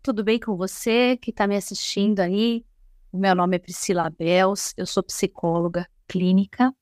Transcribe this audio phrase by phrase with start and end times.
[0.00, 2.64] Tudo bem com você que está me assistindo aí?
[3.12, 6.72] Meu nome é Priscila Bels, eu sou psicóloga clínica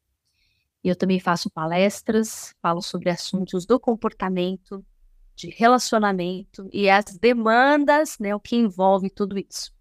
[0.84, 4.84] e eu também faço palestras, falo sobre assuntos do comportamento,
[5.34, 9.72] de relacionamento e as demandas, né, o que envolve tudo isso.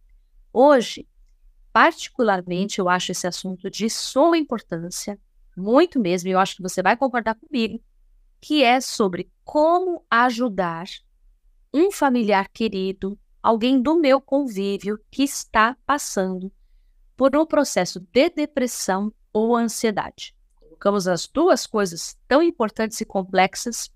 [0.52, 1.08] Hoje,
[1.72, 5.20] particularmente, eu acho esse assunto de suma importância,
[5.56, 7.84] muito mesmo, e eu acho que você vai concordar comigo,
[8.40, 10.88] que é sobre como ajudar
[11.74, 16.52] um familiar querido, alguém do meu convívio que está passando
[17.16, 20.36] por um processo de depressão ou ansiedade.
[20.56, 23.92] Colocamos as duas coisas tão importantes e complexas,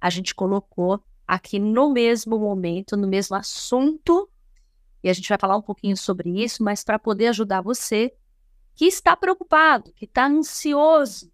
[0.00, 4.28] a gente colocou aqui no mesmo momento, no mesmo assunto,
[5.02, 8.12] e a gente vai falar um pouquinho sobre isso, mas para poder ajudar você
[8.74, 11.30] que está preocupado, que está ansioso,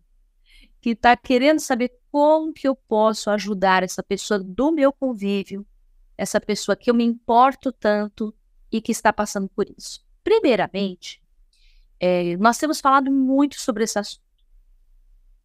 [0.80, 5.66] que está querendo saber como que eu posso ajudar essa pessoa do meu convívio,
[6.16, 8.34] essa pessoa que eu me importo tanto
[8.70, 10.04] e que está passando por isso.
[10.22, 11.22] Primeiramente,
[12.00, 14.22] é, nós temos falado muito sobre esse assunto.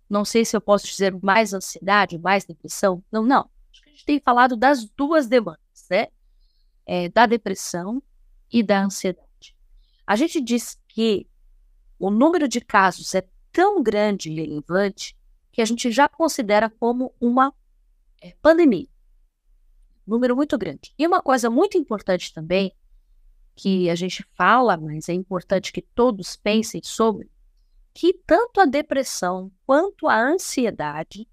[0.10, 3.04] Não sei se eu posso dizer mais ansiedade, mais depressão.
[3.12, 3.50] Não, não.
[3.72, 6.08] Acho que a gente tem falado das duas demandas, né?
[6.86, 8.02] É, da depressão
[8.52, 9.56] e da ansiedade.
[10.08, 11.28] A gente diz que
[12.00, 15.16] o número de casos é tão grande e relevante
[15.52, 17.54] que a gente já considera como uma
[18.22, 18.88] é, pandemia
[20.10, 20.94] número muito grande.
[20.98, 22.74] E uma coisa muito importante também,
[23.56, 27.30] que a gente fala, mas é importante que todos pensem sobre,
[27.94, 31.28] que tanto a depressão quanto a ansiedade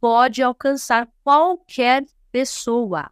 [0.00, 3.10] pode alcançar qualquer pessoa.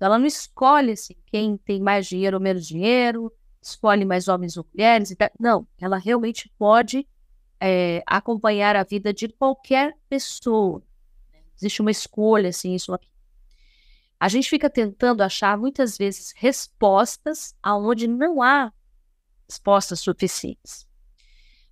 [0.00, 4.66] Ela não escolhe assim, quem tem mais dinheiro ou menos dinheiro, escolhe mais homens ou
[4.72, 5.14] mulheres.
[5.38, 7.06] Não, ela realmente pode
[7.60, 10.82] é, acompanhar a vida de qualquer pessoa.
[11.56, 13.08] Existe uma escolha, assim, isso aqui.
[14.20, 18.72] A gente fica tentando achar muitas vezes respostas aonde não há
[19.48, 20.86] respostas suficientes.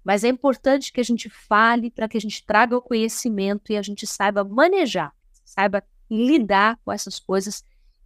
[0.05, 3.77] Mas é importante que a gente fale para que a gente traga o conhecimento e
[3.77, 5.13] a gente saiba manejar,
[5.45, 7.65] saiba lidar com essas coisas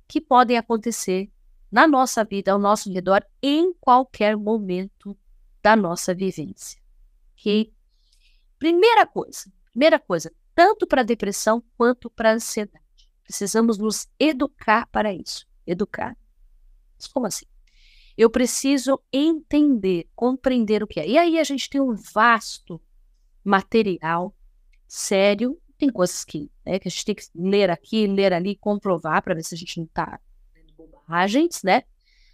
[0.09, 1.31] que podem acontecer
[1.71, 5.17] na nossa vida, ao nosso redor, em qualquer momento
[5.63, 6.81] da nossa vivência.
[7.39, 7.73] Ok?
[8.59, 12.80] Primeira coisa, primeira coisa, tanto para a depressão quanto para a ansiedade.
[13.31, 15.47] Precisamos nos educar para isso.
[15.65, 16.17] Educar.
[16.99, 17.47] Mas como assim?
[18.19, 21.09] Eu preciso entender, compreender o que é.
[21.09, 22.83] E aí a gente tem um vasto
[23.45, 24.35] material
[24.89, 25.57] sério.
[25.79, 29.35] Tem coisas que, né, que a gente tem que ler aqui, ler ali, comprovar para
[29.35, 30.19] ver se a gente não está
[30.53, 31.85] lendo bobagens, né?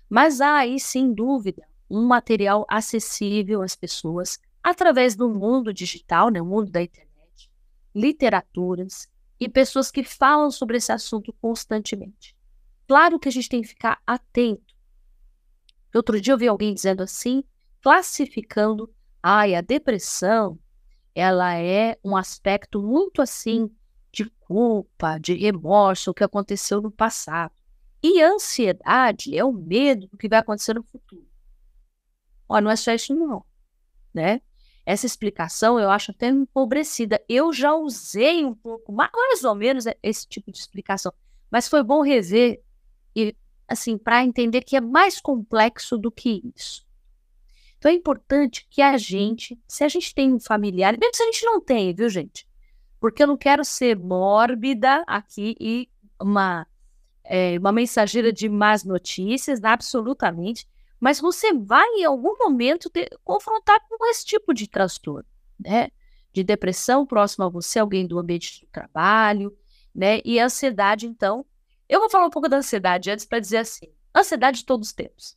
[0.08, 6.40] Mas há aí, sem dúvida, um material acessível às pessoas através do mundo digital, né,
[6.40, 7.50] o mundo da internet,
[7.94, 9.06] literaturas,
[9.38, 12.36] e pessoas que falam sobre esse assunto constantemente.
[12.86, 14.74] Claro que a gente tem que ficar atento.
[15.94, 17.42] Outro dia eu vi alguém dizendo assim,
[17.80, 18.92] classificando,
[19.22, 20.58] ai, a depressão,
[21.14, 23.70] ela é um aspecto muito assim
[24.12, 27.54] de culpa, de remorso, o que aconteceu no passado.
[28.02, 31.26] E ansiedade é o medo do que vai acontecer no futuro.
[32.48, 33.44] Ó, não é só isso não,
[34.14, 34.40] né?
[34.86, 37.20] Essa explicação eu acho até empobrecida.
[37.28, 41.12] Eu já usei um pouco, mais ou menos, esse tipo de explicação,
[41.50, 42.62] mas foi bom rever
[43.14, 43.34] e
[43.66, 46.86] assim para entender que é mais complexo do que isso.
[47.78, 51.26] Então é importante que a gente, se a gente tem um familiar, mesmo se a
[51.26, 52.46] gente não tem, viu, gente?
[53.00, 55.88] Porque eu não quero ser mórbida aqui e
[56.20, 56.64] uma,
[57.24, 60.66] é, uma mensageira de más notícias, absolutamente
[61.00, 65.28] mas você vai em algum momento ter, confrontar com esse tipo de transtorno,
[65.58, 65.90] né?
[66.32, 69.56] De depressão próximo a você, alguém do ambiente do trabalho,
[69.94, 70.20] né?
[70.24, 71.44] E ansiedade, então.
[71.88, 75.36] Eu vou falar um pouco da ansiedade antes para dizer assim: ansiedade todos temos.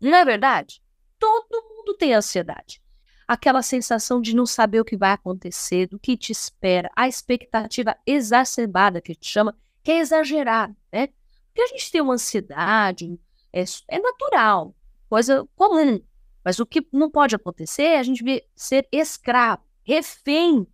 [0.00, 0.82] Não é verdade?
[1.18, 2.82] Todo mundo tem ansiedade.
[3.26, 7.96] Aquela sensação de não saber o que vai acontecer, do que te espera, a expectativa
[8.06, 11.08] exacerbada que a gente chama, que é exagerada, né?
[11.48, 13.18] Porque a gente tem uma ansiedade,
[13.52, 14.74] é, é natural,
[15.08, 16.00] coisa comum.
[16.44, 18.22] Mas o que não pode acontecer é a gente
[18.54, 20.66] ser escravo, refém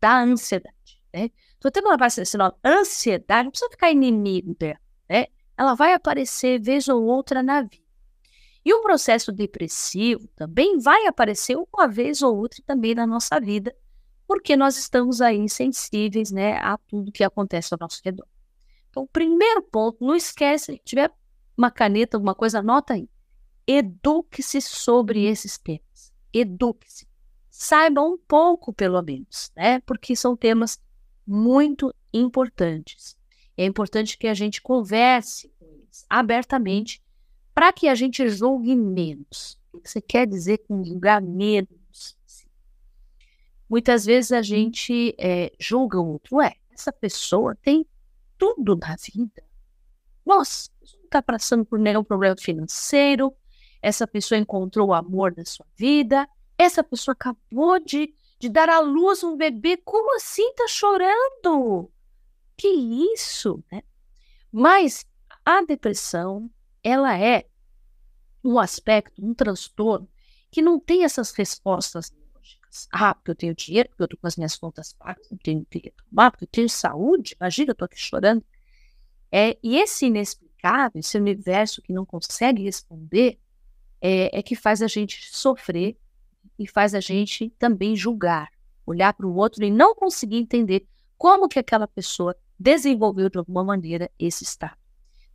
[0.00, 1.00] da ansiedade.
[1.12, 1.30] Né?
[1.58, 4.80] Então, tendo uma esse nome, ansiedade, não precisa ficar inimigo dela.
[5.08, 5.26] Né?
[5.56, 7.84] Ela vai aparecer vez ou outra na vida.
[8.64, 13.74] E o processo depressivo também vai aparecer uma vez ou outra também na nossa vida,
[14.26, 18.26] porque nós estamos aí insensíveis né, a tudo que acontece ao nosso redor.
[18.90, 21.10] Então, primeiro ponto, não esquece, se tiver
[21.56, 23.08] uma caneta, alguma coisa, anota aí
[23.70, 26.12] eduque-se sobre esses temas.
[26.32, 27.06] Eduque-se.
[27.48, 29.80] Saiba um pouco, pelo menos, né?
[29.80, 30.80] Porque são temas
[31.26, 33.16] muito importantes.
[33.56, 36.04] É importante que a gente converse com eles.
[36.08, 37.02] abertamente
[37.54, 39.58] para que a gente julgue menos.
[39.72, 42.16] O que você quer dizer com julgar menos?
[43.68, 46.36] Muitas vezes a gente é, julga o outro.
[46.36, 47.86] Ué, essa pessoa tem
[48.36, 49.44] tudo na vida.
[50.26, 53.32] Nossa, não está passando por nenhum problema financeiro.
[53.82, 56.28] Essa pessoa encontrou o amor da sua vida.
[56.58, 59.76] Essa pessoa acabou de, de dar à luz um bebê.
[59.78, 61.90] Como assim está chorando?
[62.56, 62.68] Que
[63.14, 63.82] isso, né?
[64.52, 65.06] Mas
[65.44, 66.50] a depressão,
[66.82, 67.46] ela é
[68.44, 70.08] um aspecto, um transtorno
[70.50, 72.88] que não tem essas respostas lógicas.
[72.92, 75.64] Ah, porque eu tenho dinheiro, porque eu estou com as minhas contas pagas, eu tenho
[75.70, 77.36] que tomar, porque eu tenho saúde.
[77.40, 78.44] Imagina, eu estou aqui chorando.
[79.30, 83.38] É, e esse inexplicável, esse universo que não consegue responder,
[84.00, 85.96] é, é que faz a gente sofrer
[86.58, 88.50] e faz a gente também julgar,
[88.86, 93.64] olhar para o outro e não conseguir entender como que aquela pessoa desenvolveu de alguma
[93.64, 94.76] maneira esse estado.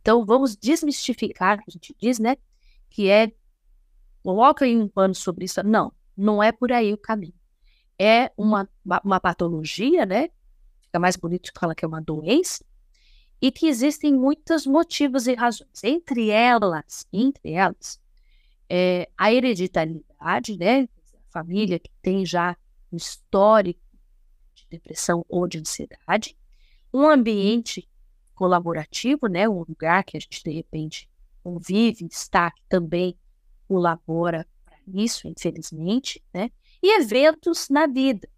[0.00, 2.36] Então, vamos desmistificar, a gente diz, né,
[2.88, 3.32] que é
[4.22, 5.62] coloca aí um pano sobre isso.
[5.62, 7.34] Não, não é por aí o caminho.
[7.98, 8.68] É uma,
[9.04, 10.28] uma patologia, né?
[10.82, 12.64] Fica mais bonito que fala que é uma doença,
[13.40, 15.84] e que existem muitos motivos e razões.
[15.84, 18.00] Entre elas, entre elas,
[18.68, 20.82] é, a hereditariedade, né?
[20.82, 22.56] A família que tem já
[22.92, 23.80] um histórico
[24.54, 26.36] de depressão ou de ansiedade,
[26.92, 27.88] um ambiente
[28.34, 29.48] colaborativo, né?
[29.48, 31.08] Um lugar que a gente de repente
[31.42, 33.16] convive, está também
[33.68, 36.50] colabora para isso, infelizmente, né?
[36.82, 38.28] E eventos na vida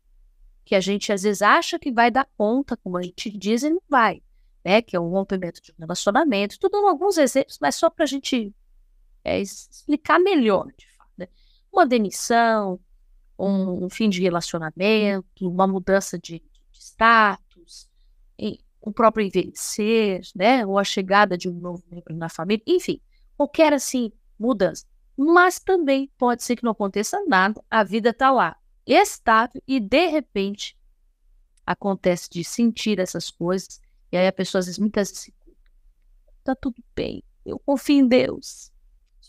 [0.64, 3.70] que a gente às vezes acha que vai dar conta, como a gente diz, e
[3.70, 4.22] não vai,
[4.62, 4.82] né?
[4.82, 6.58] Que é um rompimento de um relacionamento.
[6.58, 8.54] Tudo alguns exemplos, mas só para a gente
[9.28, 11.10] é, explicar melhor, de fato.
[11.16, 11.28] Né?
[11.72, 12.80] Uma demissão,
[13.38, 17.88] um, um, fim de relacionamento, uma mudança de, de status,
[18.80, 23.00] o próprio envelhecer, né, ou a chegada de um novo membro na família, enfim,
[23.36, 24.86] qualquer assim mudança.
[25.16, 28.56] Mas também pode ser que não aconteça nada, a vida está lá,
[28.86, 30.76] estável e de repente
[31.66, 33.80] acontece de sentir essas coisas
[34.10, 35.30] e aí a pessoa às vezes muitas vezes
[36.42, 38.72] tá tudo bem, eu confio em Deus,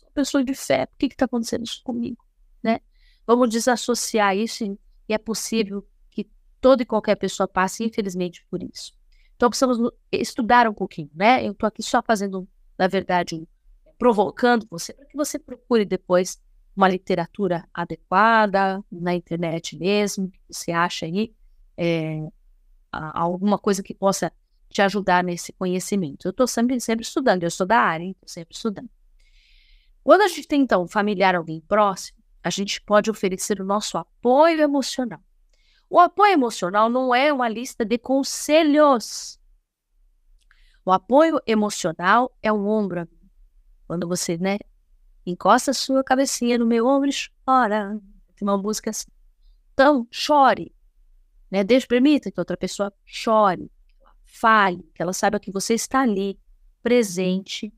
[0.09, 2.23] uma pessoa de fé, por que está acontecendo isso comigo,
[2.61, 2.79] né?
[3.25, 4.63] Vamos desassociar isso
[5.07, 8.93] e é possível que toda e qualquer pessoa passe infelizmente por isso.
[9.35, 11.45] Então precisamos estudar um pouquinho, né?
[11.45, 12.47] Eu estou aqui só fazendo,
[12.77, 13.47] na verdade,
[13.97, 16.41] provocando você para que você procure depois
[16.75, 21.33] uma literatura adequada na internet mesmo, que você acha aí
[21.77, 22.27] é,
[22.91, 24.31] alguma coisa que possa
[24.69, 26.27] te ajudar nesse conhecimento.
[26.27, 28.89] Eu estou sempre, sempre estudando, eu sou da área, estou sempre estudando.
[30.09, 33.95] Quando a gente tem, então, um familiar, alguém próximo, a gente pode oferecer o nosso
[33.95, 35.21] apoio emocional.
[35.87, 39.39] O apoio emocional não é uma lista de conselhos.
[40.83, 43.07] O apoio emocional é o ombro.
[43.85, 44.57] Quando você, né,
[45.27, 47.13] encosta a sua cabecinha no meu ombro e
[47.45, 48.01] chora.
[48.35, 49.11] Tem uma música assim.
[49.75, 50.73] Então, chore.
[51.51, 51.63] Né?
[51.63, 53.71] Deixe, permita que outra pessoa chore,
[54.25, 56.39] fale, que ela saiba que você está ali,
[56.81, 57.71] presente,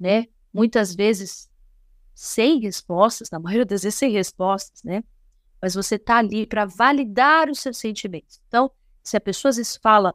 [0.00, 0.28] né?
[0.50, 1.52] Muitas vezes
[2.14, 5.02] sem respostas, na maioria das vezes sem respostas, né?
[5.60, 8.38] mas você está ali para validar os seus sentimentos.
[8.48, 8.70] Então,
[9.02, 10.14] se a pessoa às vezes fala,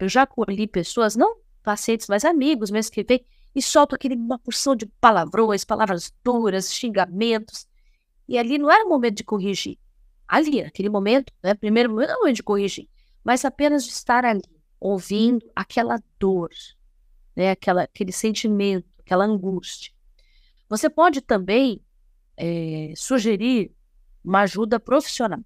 [0.00, 3.22] eu já acolhi pessoas, não pacientes, mas amigos mesmo que vêm
[3.54, 7.68] e soltam aquele, uma porção de palavrões, palavras duras, xingamentos,
[8.26, 9.78] e ali não era o momento de corrigir.
[10.26, 12.88] Ali, naquele momento, né, primeiro momento não é o momento de corrigir,
[13.22, 14.42] mas apenas de estar ali,
[14.80, 16.50] ouvindo aquela dor,
[17.36, 19.92] né, aquela, aquele sentimento, aquela angústia.
[20.68, 21.82] Você pode também
[22.36, 23.72] é, sugerir
[24.24, 25.40] uma ajuda profissional.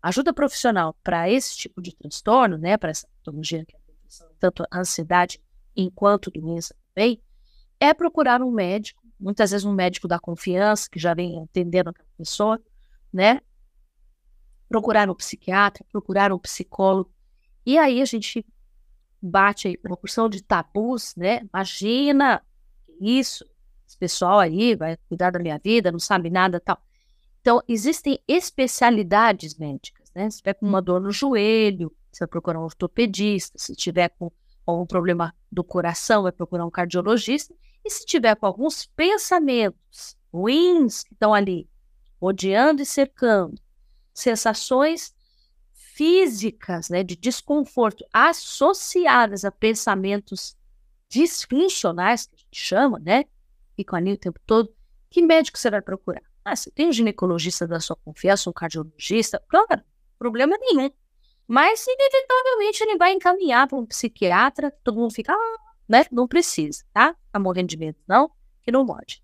[0.00, 3.82] Ajuda profissional para esse tipo de transtorno, né, para essa patologia que é
[4.38, 5.40] tanto ansiedade
[5.76, 7.22] enquanto doença também,
[7.80, 12.08] é procurar um médico, muitas vezes um médico da confiança, que já vem atendendo aquela
[12.16, 12.60] pessoa,
[13.12, 13.40] né?
[14.68, 17.12] Procurar um psiquiatra, procurar um psicólogo.
[17.64, 18.44] E aí a gente
[19.20, 21.42] bate aí uma porção de tabus, né?
[21.52, 22.42] Imagina
[23.00, 23.44] isso,
[23.92, 26.80] esse pessoal aí vai cuidar da minha vida, não sabe nada tal.
[27.40, 30.30] Então, existem especialidades médicas, né?
[30.30, 33.58] Se tiver com uma dor no joelho, você vai procurar um ortopedista.
[33.58, 34.30] Se tiver com
[34.64, 37.54] algum problema do coração, vai procurar um cardiologista.
[37.84, 41.68] E se tiver com alguns pensamentos ruins que estão ali,
[42.20, 43.60] odiando e cercando,
[44.14, 45.12] sensações
[45.72, 50.56] físicas, né, de desconforto associadas a pensamentos
[51.08, 53.24] disfuncionais, que a gente chama, né?
[53.76, 54.74] Ficam ali o tempo todo.
[55.10, 56.22] Que médico você vai procurar?
[56.44, 59.42] Ah, você tem um ginecologista da sua confiança, um cardiologista?
[59.48, 59.82] Claro,
[60.18, 60.90] problema nenhum.
[61.46, 65.56] Mas, inevitavelmente, ele vai encaminhar para um psiquiatra, todo mundo fica, ah,
[65.88, 66.04] né?
[66.10, 67.14] Não precisa, tá?
[67.30, 68.30] Tá morrendo de medo, não?
[68.62, 69.22] Que não pode.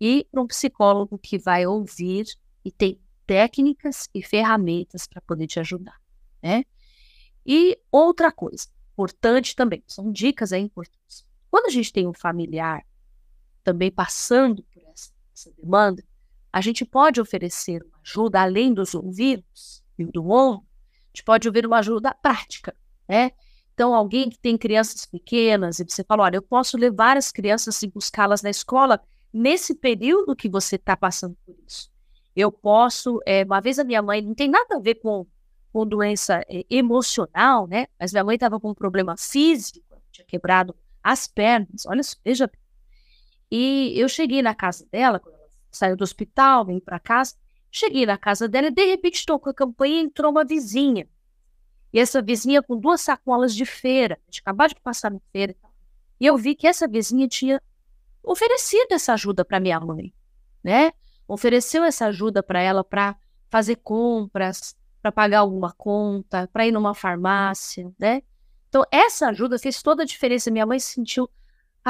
[0.00, 2.26] E para um psicólogo que vai ouvir
[2.64, 6.00] e tem técnicas e ferramentas para poder te ajudar,
[6.42, 6.64] né?
[7.46, 11.26] E outra coisa, importante também, são dicas aí importantes.
[11.50, 12.84] Quando a gente tem um familiar
[13.62, 16.02] também passando por essa, essa demanda,
[16.52, 21.48] a gente pode oferecer uma ajuda além dos ouvidos e do ombro, a gente pode
[21.48, 22.74] ouvir uma ajuda prática,
[23.08, 23.32] né?
[23.78, 27.80] Então, alguém que tem crianças pequenas e você fala, olha, eu posso levar as crianças
[27.80, 29.00] e buscá-las na escola
[29.32, 31.88] nesse período que você está passando por isso.
[32.34, 35.24] Eu posso, é, uma vez a minha mãe, não tem nada a ver com,
[35.72, 37.86] com doença é, emocional, né?
[38.00, 42.50] Mas minha mãe estava com um problema físico, tinha quebrado as pernas, olha, veja.
[43.50, 47.34] E eu cheguei na casa dela, quando ela saiu do hospital, vim para casa,
[47.70, 51.08] cheguei na casa dela e de repente tocou a campanha e entrou uma vizinha.
[51.92, 55.56] E essa vizinha com duas sacolas de feira, a gente de passar na feira.
[56.20, 57.62] E eu vi que essa vizinha tinha
[58.22, 60.12] oferecido essa ajuda para minha mãe,
[60.62, 60.92] né?
[61.26, 63.16] Ofereceu essa ajuda para ela para
[63.48, 68.22] fazer compras, para pagar alguma conta, para ir numa farmácia, né?
[68.68, 70.50] Então, essa ajuda fez toda a diferença.
[70.50, 71.30] Minha mãe se sentiu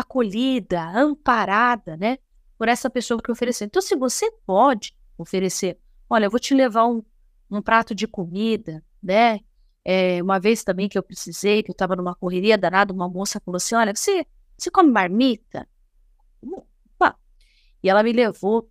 [0.01, 2.19] acolhida, amparada, né?
[2.57, 3.67] Por essa pessoa que ofereceu.
[3.67, 5.79] Então, se você pode oferecer,
[6.09, 7.03] olha, eu vou te levar um,
[7.51, 9.41] um prato de comida, né?
[9.85, 13.41] É, uma vez também que eu precisei, que eu estava numa correria danada, uma moça
[13.41, 14.27] falou assim: Olha, você,
[14.57, 15.67] você come marmita?
[16.43, 17.17] Opa.
[17.83, 18.71] E ela me levou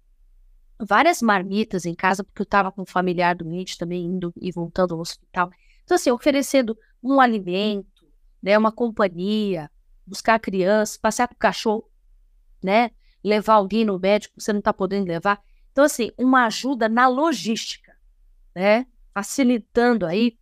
[0.79, 4.93] várias marmitas em casa, porque eu estava com um familiar doente também, indo e voltando
[4.93, 5.49] ao hospital.
[5.83, 8.05] Então, assim, oferecendo um alimento,
[8.41, 9.71] né, uma companhia,
[10.07, 11.89] buscar a criança, passear com o cachorro,
[12.63, 12.91] né,
[13.23, 15.43] levar alguém no médico, você não está podendo levar.
[15.71, 17.95] Então, assim, uma ajuda na logística,
[18.55, 20.37] né, facilitando aí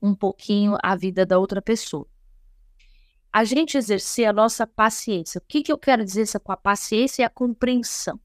[0.00, 2.08] um pouquinho a vida da outra pessoa.
[3.32, 5.38] A gente exercer a nossa paciência.
[5.38, 8.18] O que, que eu quero dizer com a paciência e a compreensão?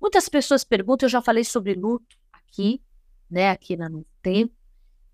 [0.00, 2.80] Muitas pessoas perguntam, eu já falei sobre luto aqui,
[3.30, 4.54] né, aqui no tempo.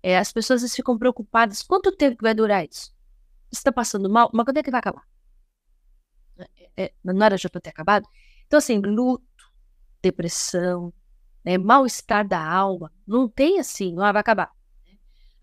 [0.01, 2.93] É, as pessoas ficam preocupadas, quanto tempo vai durar isso?
[3.53, 5.03] Está passando mal, mas quando é que vai acabar?
[6.37, 8.07] É, é, não era já para ter acabado?
[8.47, 9.23] Então, assim, luto,
[10.01, 10.91] depressão,
[11.45, 14.51] né, mal-estar da alma, não tem assim, não ah, vai acabar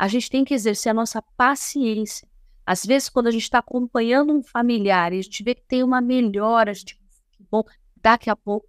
[0.01, 2.27] a gente tem que exercer a nossa paciência.
[2.65, 5.83] Às vezes, quando a gente está acompanhando um familiar e a gente vê que tem
[5.83, 6.99] uma melhora, a gente,
[7.51, 7.63] bom,
[7.97, 8.67] daqui a pouco.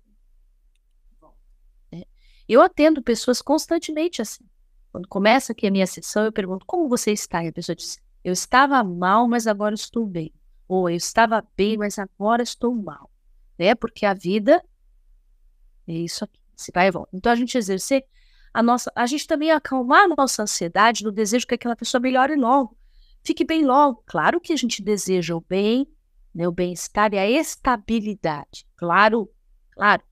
[1.89, 2.03] Né?
[2.49, 4.43] Eu atendo pessoas constantemente assim.
[4.91, 7.45] Quando começa aqui a minha sessão, eu pergunto como você está?
[7.45, 10.33] E a pessoa diz: Eu estava mal, mas agora estou bem.
[10.67, 13.09] Ou eu estava bem, mas agora estou mal.
[13.57, 13.75] Né?
[13.75, 14.63] Porque a vida
[15.87, 17.09] é isso aqui, se vai e volta.
[17.13, 18.05] Então, a gente exercer
[18.53, 22.35] a nossa, a gente também acalmar a nossa ansiedade no desejo que aquela pessoa melhore
[22.35, 22.77] logo,
[23.23, 24.03] fique bem logo.
[24.05, 25.87] Claro que a gente deseja o bem,
[26.33, 29.29] né, o bem-estar e a estabilidade, claro,
[29.71, 30.03] claro.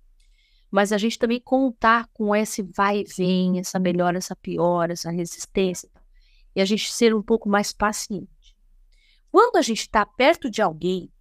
[0.71, 5.09] Mas a gente também contar com esse vai e vem, essa melhora, essa piora, essa
[5.09, 5.89] resistência,
[6.55, 8.55] e a gente ser um pouco mais paciente.
[9.31, 11.11] Quando a gente está perto de alguém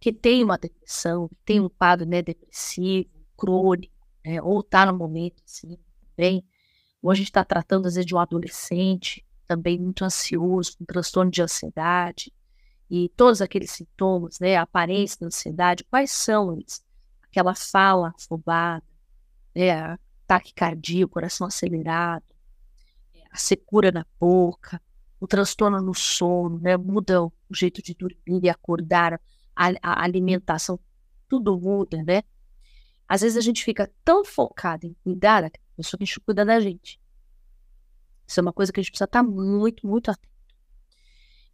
[0.00, 4.42] que tem uma depressão, que tem um quadro né, depressivo, crônico, né?
[4.42, 5.78] ou está no momento assim,
[6.16, 6.44] bem.
[7.00, 11.30] Ou a gente está tratando, às vezes, de um adolescente também muito ansioso, com transtorno
[11.30, 12.32] de ansiedade,
[12.90, 14.56] e todos aqueles sintomas, né?
[14.56, 16.84] A aparência da ansiedade, quais são eles?
[17.22, 18.84] Aquela fala afobada,
[19.54, 19.98] né?
[20.26, 22.24] taquicardia, o coração acelerado,
[23.32, 24.80] a secura na boca,
[25.18, 26.76] o transtorno no sono, né?
[26.76, 29.20] Muda o jeito de dormir e acordar,
[29.56, 30.78] a, a alimentação,
[31.28, 32.22] tudo muda, né?
[33.08, 36.44] Às vezes a gente fica tão focado em cuidar daquela pessoa que a gente cuida
[36.44, 37.00] da gente.
[38.26, 40.32] Isso é uma coisa que a gente precisa estar muito, muito atento.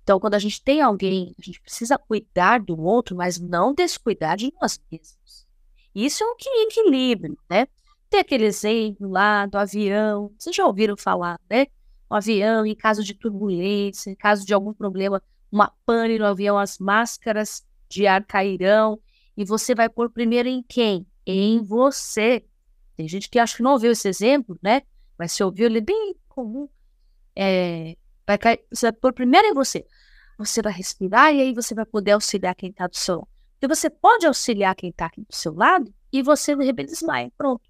[0.02, 4.36] Então, quando a gente tem alguém, a gente precisa cuidar do outro, mas não descuidar
[4.36, 5.46] de nós mesmos.
[5.94, 7.66] Isso é um equilíbrio, né?
[8.10, 11.66] Tem aquele exemplo lá do avião, vocês já ouviram falar, né?
[12.10, 16.58] O avião, em caso de turbulência, em caso de algum problema, uma pane no avião,
[16.58, 18.98] as máscaras de ar cairão,
[19.36, 21.06] e você vai pôr primeiro em quem?
[21.28, 22.44] em você.
[22.96, 24.82] Tem gente que acha que não ouviu esse exemplo, né?
[25.18, 26.68] Mas se ouviu, ele é bem comum.
[27.36, 29.84] É, vai cair, você vai pôr primeiro em você.
[30.38, 33.28] Você vai respirar e aí você vai poder auxiliar quem está do seu lado.
[33.60, 37.30] Porque você pode auxiliar quem está aqui do seu lado e você de repente desmaia.
[37.36, 37.67] Pronto.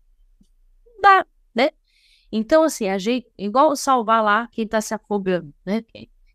[1.00, 1.70] Dá, né?
[2.30, 5.82] Então, assim, a gente, igual salvar lá quem está se afogando, né?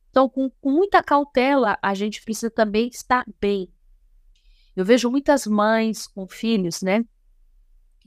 [0.09, 3.71] Então, com, com muita cautela, a gente precisa também estar bem.
[4.75, 7.05] Eu vejo muitas mães com filhos, né?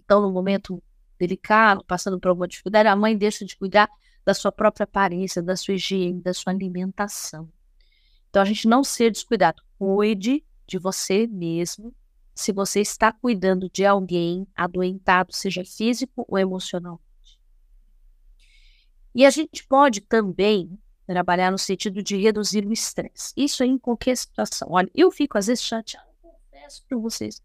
[0.06, 0.82] estão num momento
[1.18, 3.90] delicado, passando por alguma dificuldade, a mãe deixa de cuidar
[4.24, 7.48] da sua própria aparência, da sua higiene, da sua alimentação.
[8.30, 9.62] Então, a gente não ser descuidado.
[9.78, 11.94] Cuide de você mesmo.
[12.36, 17.02] Se você está cuidando de alguém adoentado, seja físico ou emocionalmente.
[19.14, 23.32] E a gente pode também trabalhar no sentido de reduzir o estresse.
[23.34, 24.68] Isso em qualquer situação.
[24.70, 27.40] Olha, eu fico às vezes chateado, confesso para vocês,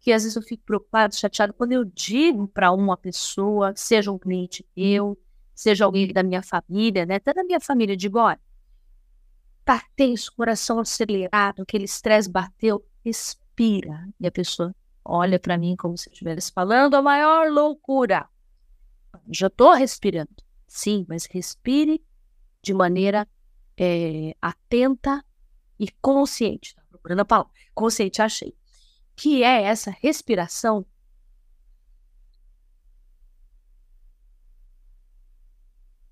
[0.00, 4.18] que às vezes eu fico preocupado, chateado quando eu digo para uma pessoa, seja um
[4.18, 5.20] cliente meu,
[5.54, 7.16] seja alguém da minha família, né?
[7.16, 8.40] Até da minha família, digo, olha,
[9.62, 13.41] tá tenso, coração acelerado, aquele estresse bateu, respira.
[14.20, 18.28] E a pessoa olha para mim como se estivesse falando a maior loucura.
[19.30, 20.30] Já estou respirando.
[20.66, 22.02] Sim, mas respire
[22.62, 23.28] de maneira
[23.76, 25.24] é, atenta
[25.78, 26.74] e consciente.
[26.74, 27.52] Tá procurando a palavra.
[27.74, 28.56] Consciente, achei.
[29.14, 30.86] Que é essa respiração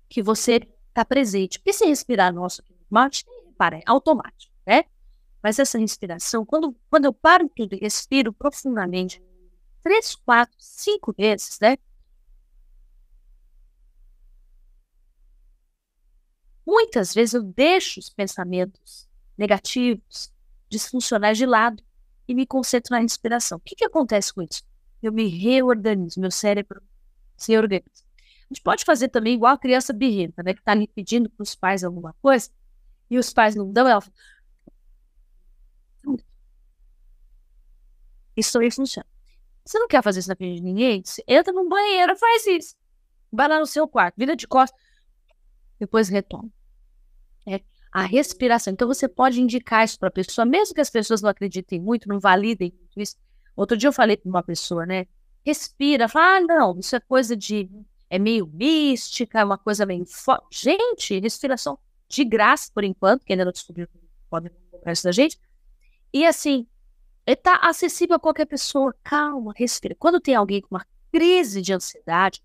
[0.07, 1.57] que você está presente.
[1.57, 3.25] Porque se respirar nosso mate,
[3.57, 4.50] para, é automático, né?
[5.41, 9.21] Mas essa respiração, quando, quando eu paro tudo e respiro profundamente,
[9.81, 11.77] três, quatro, cinco vezes, né?
[16.65, 20.31] Muitas vezes eu deixo os pensamentos negativos,
[20.69, 21.83] disfuncionais de lado
[22.27, 23.57] e me concentro na respiração.
[23.57, 24.63] O que, que acontece com isso?
[25.01, 26.81] Eu me reorganizo, meu cérebro
[27.35, 28.05] se organiza.
[28.17, 30.53] A gente pode fazer também igual a criança birrenta, né?
[30.53, 32.49] Que está ali pedindo para os pais alguma coisa
[33.09, 34.13] e os pais não dão, ela fala...
[38.35, 39.05] Isso aí funciona.
[39.65, 41.03] Você não quer fazer isso na frente de ninguém?
[41.03, 42.75] Você entra no banheiro, faz isso.
[43.31, 44.79] Vai lá no seu quarto, vira de costas,
[45.79, 46.49] depois retoma.
[47.47, 48.73] É a respiração.
[48.73, 52.07] Então você pode indicar isso para a pessoa, mesmo que as pessoas não acreditem muito,
[52.07, 53.15] não validem isso.
[53.55, 55.05] Outro dia eu falei para uma pessoa, né?
[55.45, 57.69] Respira, fala, ah, não, isso é coisa de
[58.09, 60.63] é meio mística, é uma coisa meio forte.
[60.63, 63.87] Gente, respiração de graça por enquanto, que ainda não descobriu
[64.29, 65.39] podem comprar isso da gente.
[66.13, 66.67] E assim,
[67.25, 68.95] está acessível a qualquer pessoa.
[69.03, 69.95] Calma, respira.
[69.97, 72.41] Quando tem alguém com uma crise de ansiedade,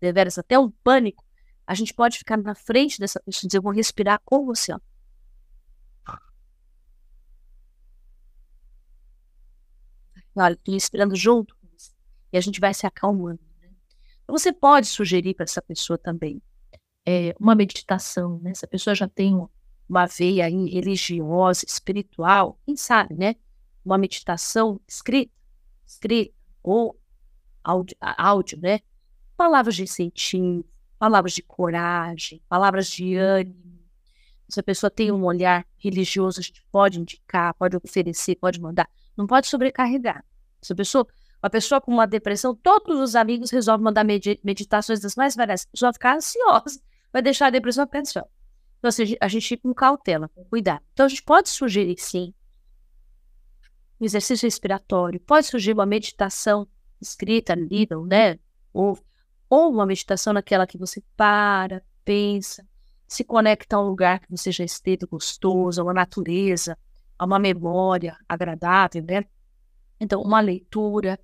[0.00, 1.24] deveras até um pânico,
[1.66, 4.72] a gente pode ficar na frente dessa pessoa e dizer, vou respirar com você.
[4.72, 4.78] Ó.
[10.36, 11.56] Olha, estou respirando junto
[12.32, 13.40] e a gente vai se acalmando.
[14.28, 16.42] Você pode sugerir para essa pessoa também
[17.06, 18.52] é, uma meditação, né?
[18.52, 19.34] Se a pessoa já tem
[19.88, 23.36] uma veia religiosa, espiritual, quem sabe, né?
[23.86, 25.32] Uma meditação escrita,
[25.86, 26.98] escrita ou
[27.62, 28.80] áudio, áudio, né?
[29.36, 30.66] Palavras de incentivo,
[30.98, 33.80] palavras de coragem, palavras de ânimo.
[34.48, 38.88] Se a pessoa tem um olhar religioso, a gente pode indicar, pode oferecer, pode mandar.
[39.16, 40.24] Não pode sobrecarregar.
[40.60, 41.06] Se a pessoa
[41.42, 45.64] uma pessoa com uma depressão, todos os amigos resolvem mandar meditações das mais variadas.
[45.64, 46.80] A pessoa vai ficar ansiosa,
[47.12, 48.28] vai deixar a depressão ansiosa.
[48.78, 50.82] Então, assim, a gente com cautela, com cuidado.
[50.92, 52.34] Então, a gente pode sugerir, sim,
[54.00, 56.66] um exercício respiratório, pode surgir uma meditação
[57.00, 58.38] escrita, lida, né?
[58.72, 58.98] Ou,
[59.48, 62.66] ou uma meditação naquela que você para, pensa,
[63.06, 66.76] se conecta a um lugar que você já esteve gostoso, a uma natureza,
[67.18, 69.24] a uma memória agradável, né?
[69.98, 71.18] Então, uma leitura.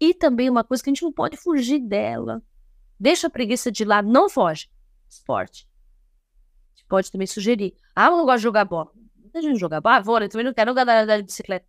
[0.00, 2.42] E também uma coisa que a gente não pode fugir dela.
[2.98, 4.68] Deixa a preguiça de lado, não foge.
[5.08, 5.68] Esporte.
[6.88, 7.74] Pode também sugerir.
[7.94, 8.90] Ah, eu não gosto de jogar bola.
[9.16, 11.66] Muita gente jogar bola, vôlei, também não quero andar de bicicleta.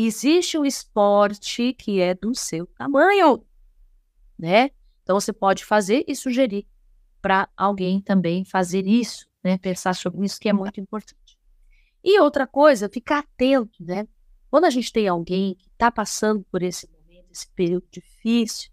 [0.00, 3.44] Existe um esporte que é do seu tamanho,
[4.38, 4.70] né?
[5.02, 6.68] Então você pode fazer e sugerir
[7.20, 9.58] para alguém também fazer isso, né?
[9.58, 11.36] Pensar sobre isso que é muito importante.
[12.04, 14.06] E outra coisa, ficar atento, né?
[14.48, 18.70] Quando a gente tem alguém que está passando por esse momento, esse período difícil,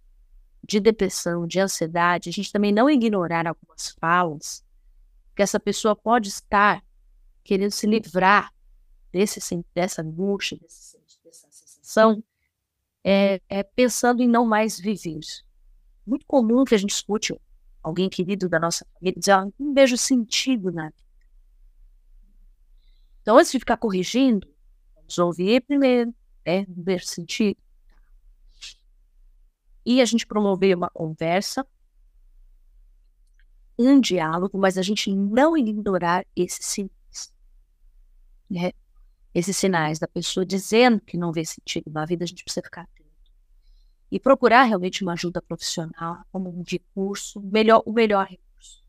[0.64, 4.64] de depressão, de ansiedade, a gente também não ignorar algumas falas,
[5.36, 6.84] que essa pessoa pode estar
[7.44, 8.54] querendo se livrar
[9.12, 9.40] desse,
[9.74, 10.98] dessa angústia, desse,
[13.04, 15.20] é, é, pensando em não mais viver.
[16.06, 17.40] Muito comum que a gente escute
[17.82, 21.06] alguém querido da nossa família dizer, ah, não vejo sentido na vida.
[23.22, 24.48] Então, antes de ficar corrigindo,
[25.06, 26.14] Vamos ouvir primeiro,
[26.46, 26.66] né?
[26.68, 27.58] Ver sentido.
[29.86, 31.66] E a gente promover uma conversa,
[33.78, 37.34] um diálogo, mas a gente não ignorar esses sinais.
[38.50, 38.72] Né?
[39.36, 42.84] Esses sinais da pessoa dizendo que não vê sentido na vida, a gente precisa ficar
[42.84, 43.06] atento.
[44.10, 48.82] E procurar realmente uma ajuda profissional como um recurso, melhor, o melhor recurso.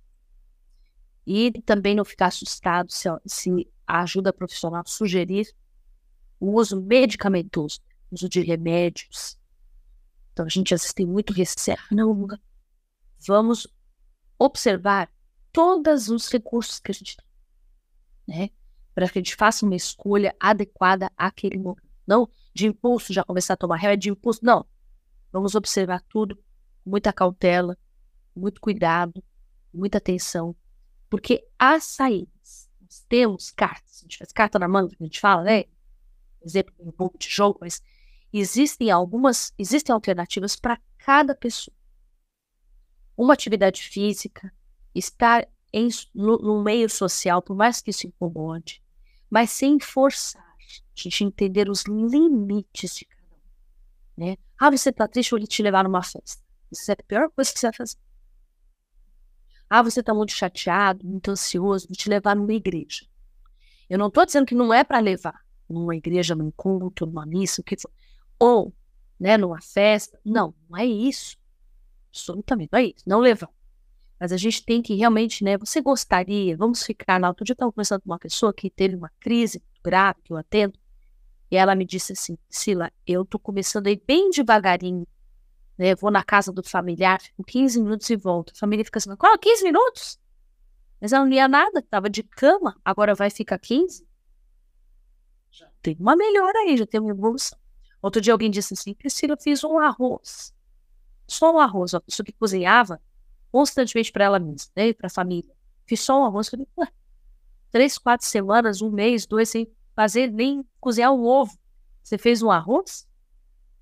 [1.27, 5.53] E também não ficar assustado se, se a ajuda profissional sugerir
[6.39, 9.37] o uso medicamentoso, uso de remédios.
[10.33, 11.77] Então, a gente às vezes tem muito receio.
[11.91, 12.25] Não,
[13.27, 13.67] vamos
[14.39, 15.11] observar
[15.51, 17.27] todos os recursos que a gente tem.
[18.29, 18.51] Né?
[18.97, 21.87] Para que a gente faça uma escolha adequada àquele momento.
[22.07, 24.65] Não de impulso já começar a tomar remédio, de impulso, não.
[25.31, 26.35] Vamos observar tudo
[26.83, 27.77] com muita cautela,
[28.35, 29.23] muito cuidado,
[29.71, 30.57] muita atenção,
[31.11, 32.71] porque há saídas.
[32.81, 35.65] Nós temos cartas, a gente faz carta na manga, a gente fala, né?
[36.43, 37.83] Exemplo, um pouco de jogo, mas
[38.33, 41.77] existem algumas, existem alternativas para cada pessoa.
[43.15, 44.51] Uma atividade física,
[44.95, 48.83] estar em, no, no, meio social, por mais que isso incomode,
[49.31, 54.25] mas sem forçar, a gente entender os limites de cada um.
[54.25, 54.37] Né?
[54.59, 56.43] Ah, você está triste, eu vou te levar numa festa.
[56.71, 57.97] Isso é a pior coisa que você vai fazer.
[59.69, 63.07] Ah, você está muito chateado, muito ansioso, vou te levar numa igreja.
[63.89, 67.61] Eu não estou dizendo que não é para levar numa igreja, num culto, numa missa,
[67.61, 67.91] o que for.
[68.39, 68.73] Ou,
[69.19, 70.19] né, numa festa.
[70.25, 71.37] Não, não é isso.
[72.11, 73.05] Absolutamente, não é isso.
[73.07, 73.51] Não levar.
[74.19, 75.59] Mas a gente tem que realmente, né?
[75.59, 77.29] Você gostaria, vamos ficar na.
[77.29, 80.37] Outro dia eu estava conversando com uma pessoa que teve uma crise grave, que eu
[80.37, 80.79] atendo,
[81.51, 85.07] e ela me disse assim: Sila, eu estou começando a ir bem devagarinho.
[85.77, 85.95] Né?
[85.95, 88.53] Vou na casa do familiar, fico 15 minutos e volto.
[88.55, 89.39] A família fica assim: qual?
[89.39, 90.19] 15 minutos?
[90.99, 94.07] Mas ela não ia nada, estava de cama, agora vai ficar 15?
[95.51, 97.59] Já tem uma melhora aí, já tem uma evolução.
[98.01, 100.55] Outro dia alguém disse assim: Priscila, eu fiz um arroz.
[101.29, 103.01] Só um arroz, uma pessoa que cozinhava
[103.51, 105.53] constantemente para ela mesma, né, para a família.
[105.87, 106.49] Fiz só um arroz.
[106.49, 106.67] Falei,
[107.71, 111.57] três, quatro semanas, um mês, dois, sem fazer nem cozinhar um ovo.
[112.03, 113.07] Você fez um arroz?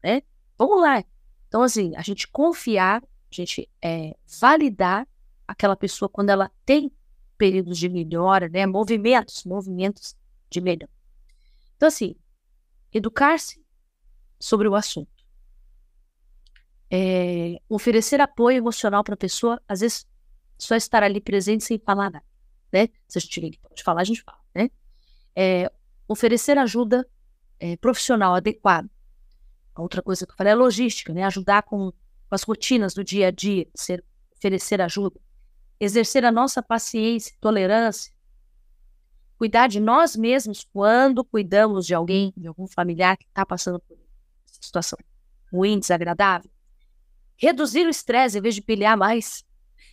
[0.03, 0.22] Né?
[0.57, 1.03] Vamos lá.
[1.48, 5.07] Então, assim, a gente confiar, a gente é, validar
[5.46, 6.90] aquela pessoa quando ela tem
[7.37, 8.66] períodos de melhora, né?
[8.66, 10.16] Movimentos, movimentos
[10.50, 10.90] de melhora.
[11.77, 12.16] Então, assim,
[12.92, 13.62] educar-se
[14.38, 15.13] sobre o assunto.
[16.90, 20.07] É, oferecer apoio emocional para a pessoa, às vezes
[20.59, 22.25] só estar ali presente sem falar nada,
[22.73, 22.88] né?
[23.09, 24.70] Se a gente pode falar, a gente fala, né?
[25.35, 25.70] É,
[26.07, 27.07] oferecer ajuda
[27.59, 28.88] é, profissional adequada.
[29.77, 31.25] Outra coisa que eu falei é logística, né?
[31.25, 34.05] Ajudar com, com as rotinas do dia a dia, ser,
[34.37, 35.20] oferecer ajuda.
[35.81, 38.12] Exercer a nossa paciência, tolerância.
[39.37, 43.99] Cuidar de nós mesmos quando cuidamos de alguém, de algum familiar que está passando por
[44.44, 44.99] situação
[45.53, 46.51] ruim, desagradável.
[47.37, 49.44] Reduzir o estresse em vez de pilhar mais.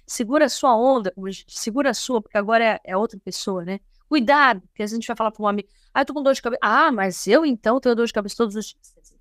[0.06, 1.14] Segura a sua onda,
[1.48, 3.80] segura a sua, porque agora é, é outra pessoa, né?
[4.10, 6.42] Cuidado, porque a gente vai falar para um amigo, ah, eu tô com dor de
[6.42, 6.60] cabeça.
[6.62, 9.16] Ah, mas eu então tenho dor de cabeça todos os dias.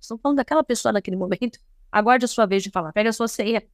[0.00, 1.58] Estamos falando daquela pessoa naquele momento.
[1.90, 2.92] Aguarde a sua vez de falar.
[2.92, 3.66] Pega a sua ceia.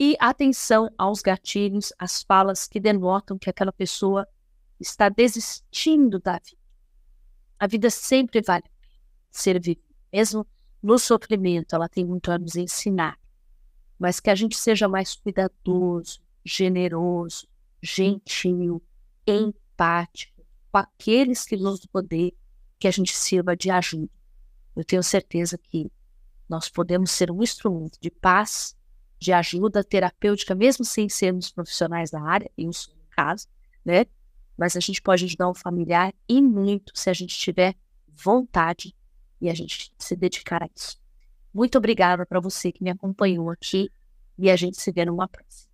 [0.00, 4.26] E atenção aos gatilhos, às falas que denotam que aquela pessoa
[4.78, 6.62] está desistindo da vida.
[7.58, 8.64] A vida sempre vale
[9.30, 10.46] ser vivida, mesmo
[10.88, 13.18] no sofrimento, ela tem muito a nos ensinar.
[13.98, 17.46] Mas que a gente seja mais cuidadoso, generoso,
[17.82, 18.82] gentil,
[19.26, 22.32] empático com aqueles que nos poder,
[22.78, 24.10] que a gente sirva de ajuda.
[24.74, 25.92] Eu tenho certeza que
[26.48, 28.74] nós podemos ser um instrumento de paz,
[29.18, 32.72] de ajuda terapêutica, mesmo sem sermos profissionais da área, em um
[33.10, 33.46] caso,
[33.84, 34.06] né?
[34.56, 37.74] Mas a gente pode ajudar um familiar e muito se a gente tiver
[38.06, 38.96] vontade
[39.40, 40.98] e a gente se dedicar a isso.
[41.52, 43.90] Muito obrigada para você que me acompanhou aqui
[44.38, 45.67] e a gente se vê numa próxima.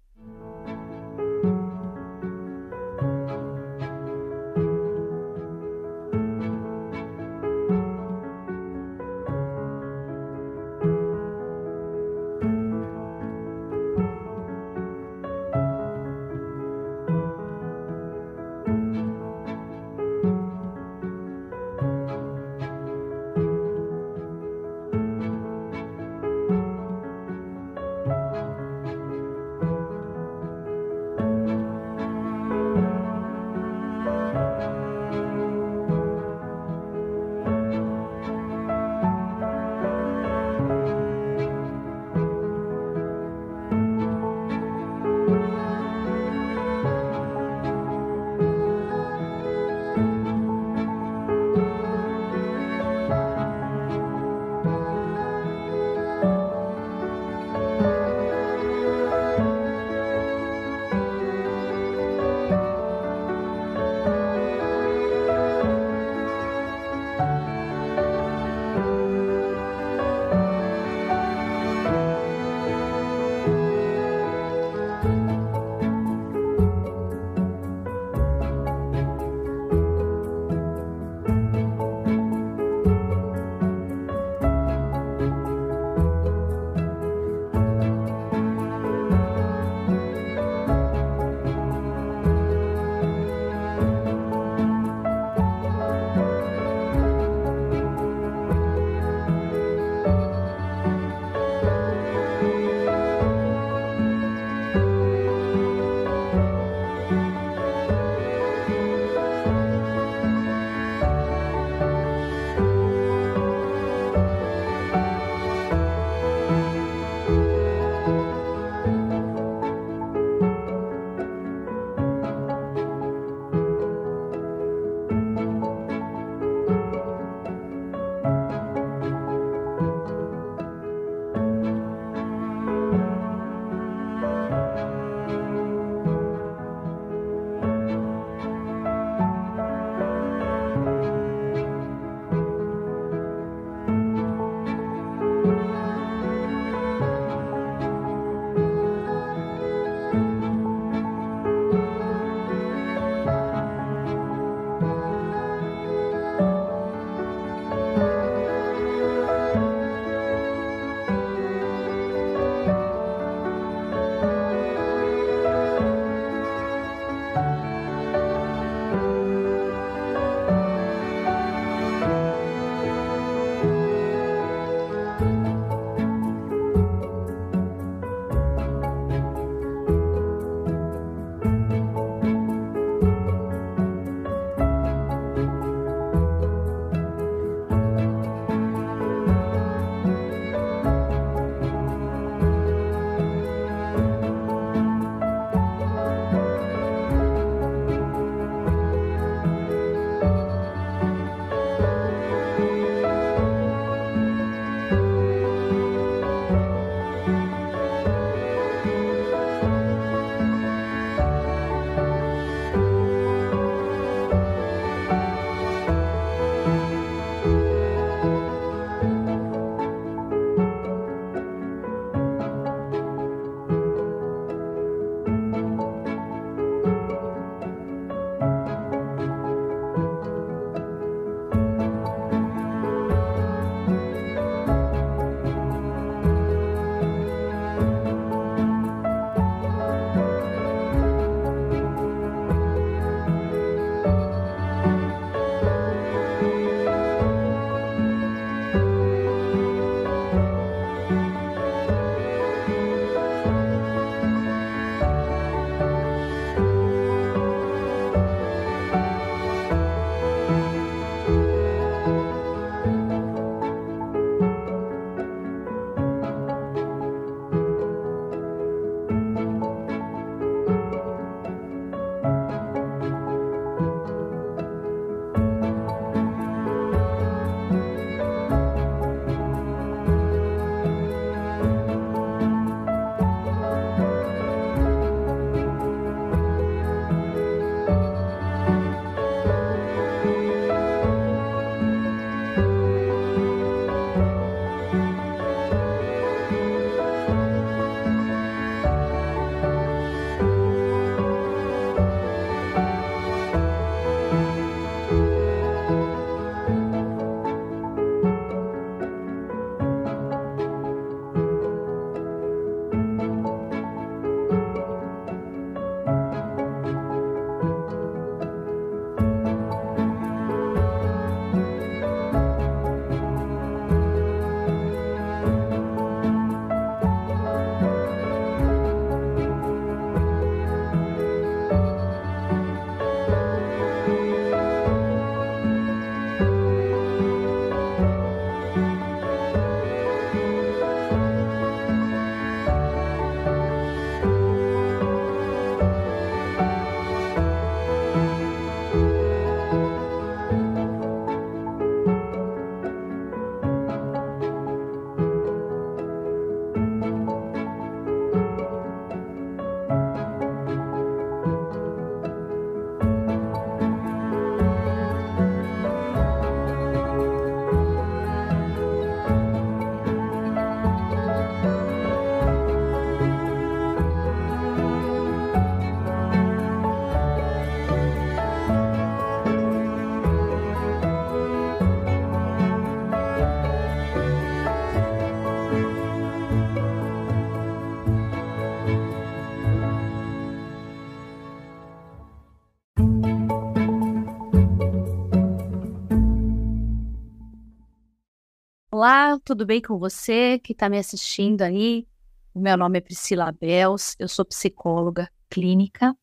[399.35, 402.07] Olá, tudo bem com você que está me assistindo aí?
[402.55, 406.17] Meu nome é Priscila Bels, eu sou psicóloga clínica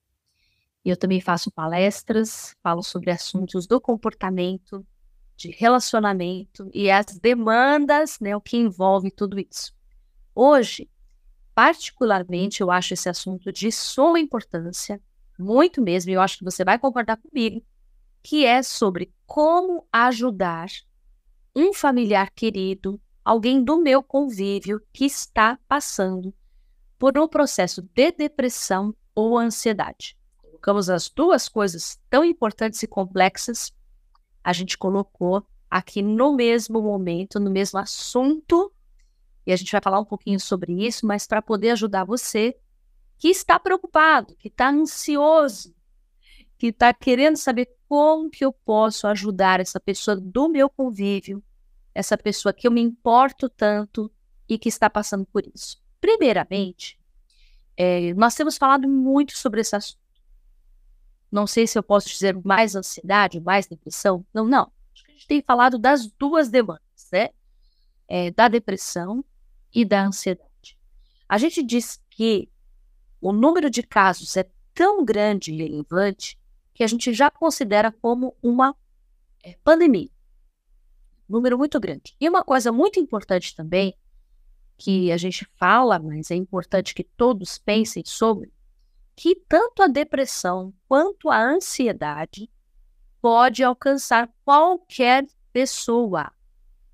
[0.85, 4.85] e eu também faço palestras, falo sobre assuntos do comportamento,
[5.35, 9.73] de relacionamento e as demandas, né, o que envolve tudo isso.
[10.33, 10.89] Hoje,
[11.53, 15.01] particularmente, eu acho esse assunto de suma importância,
[15.37, 17.61] muito mesmo, e eu acho que você vai concordar comigo,
[18.23, 20.69] que é sobre como ajudar
[21.55, 26.33] um familiar querido, alguém do meu convívio que está passando
[26.97, 30.17] por um processo de depressão ou ansiedade.
[30.37, 33.73] Colocamos as duas coisas tão importantes e complexas,
[34.43, 38.71] a gente colocou aqui no mesmo momento, no mesmo assunto,
[39.45, 42.55] e a gente vai falar um pouquinho sobre isso, mas para poder ajudar você
[43.17, 45.73] que está preocupado, que está ansioso,
[46.57, 51.43] que está querendo saber como que eu posso ajudar essa pessoa do meu convívio,
[51.93, 54.09] essa pessoa que eu me importo tanto
[54.47, 55.83] e que está passando por isso.
[55.99, 56.97] Primeiramente,
[57.75, 59.99] é, nós temos falado muito sobre esse assunto.
[61.29, 64.25] Não sei se eu posso dizer mais ansiedade, mais depressão.
[64.33, 64.71] Não, não.
[64.93, 67.31] Acho que a gente tem falado das duas demandas, né?
[68.07, 69.21] É, da depressão
[69.75, 70.77] e da ansiedade.
[71.27, 72.49] A gente diz que
[73.19, 76.39] o número de casos é tão grande e relevante
[76.81, 78.75] que a gente já considera como uma
[79.43, 80.09] é, pandemia.
[81.29, 82.15] Número muito grande.
[82.19, 83.95] E uma coisa muito importante também,
[84.75, 88.51] que a gente fala, mas é importante que todos pensem sobre,
[89.15, 92.49] que tanto a depressão quanto a ansiedade
[93.21, 96.31] pode alcançar qualquer pessoa.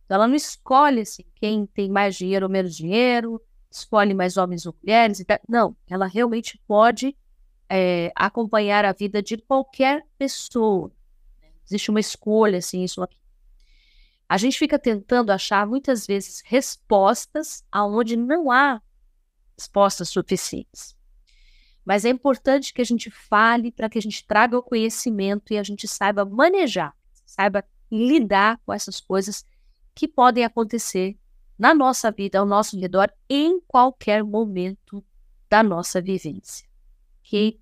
[0.10, 4.76] Ela não escolhe assim, quem tem mais dinheiro ou menos dinheiro, escolhe mais homens ou
[4.84, 5.24] mulheres.
[5.48, 7.16] Não, ela realmente pode
[7.70, 10.92] é, acompanhar a vida de qualquer pessoa.
[11.66, 13.18] Existe uma escolha, assim, isso aqui.
[14.30, 18.82] A gente fica tentando achar muitas vezes respostas aonde não há
[19.58, 20.96] respostas suficientes.
[21.86, 25.58] Mas é importante que a gente fale para que a gente traga o conhecimento e
[25.58, 26.94] a gente saiba manejar,
[27.26, 29.46] saiba lidar com essas coisas
[29.96, 31.18] que podem acontecer
[31.58, 35.04] na nossa vida, ao nosso redor, em qualquer momento
[35.50, 36.67] da nossa vivência
[37.28, 37.60] ok?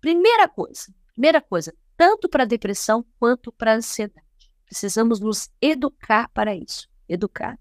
[0.00, 4.26] Primeira coisa, primeira coisa, tanto para depressão quanto para ansiedade.
[4.66, 6.88] Precisamos nos educar para isso.
[7.08, 7.58] Educar.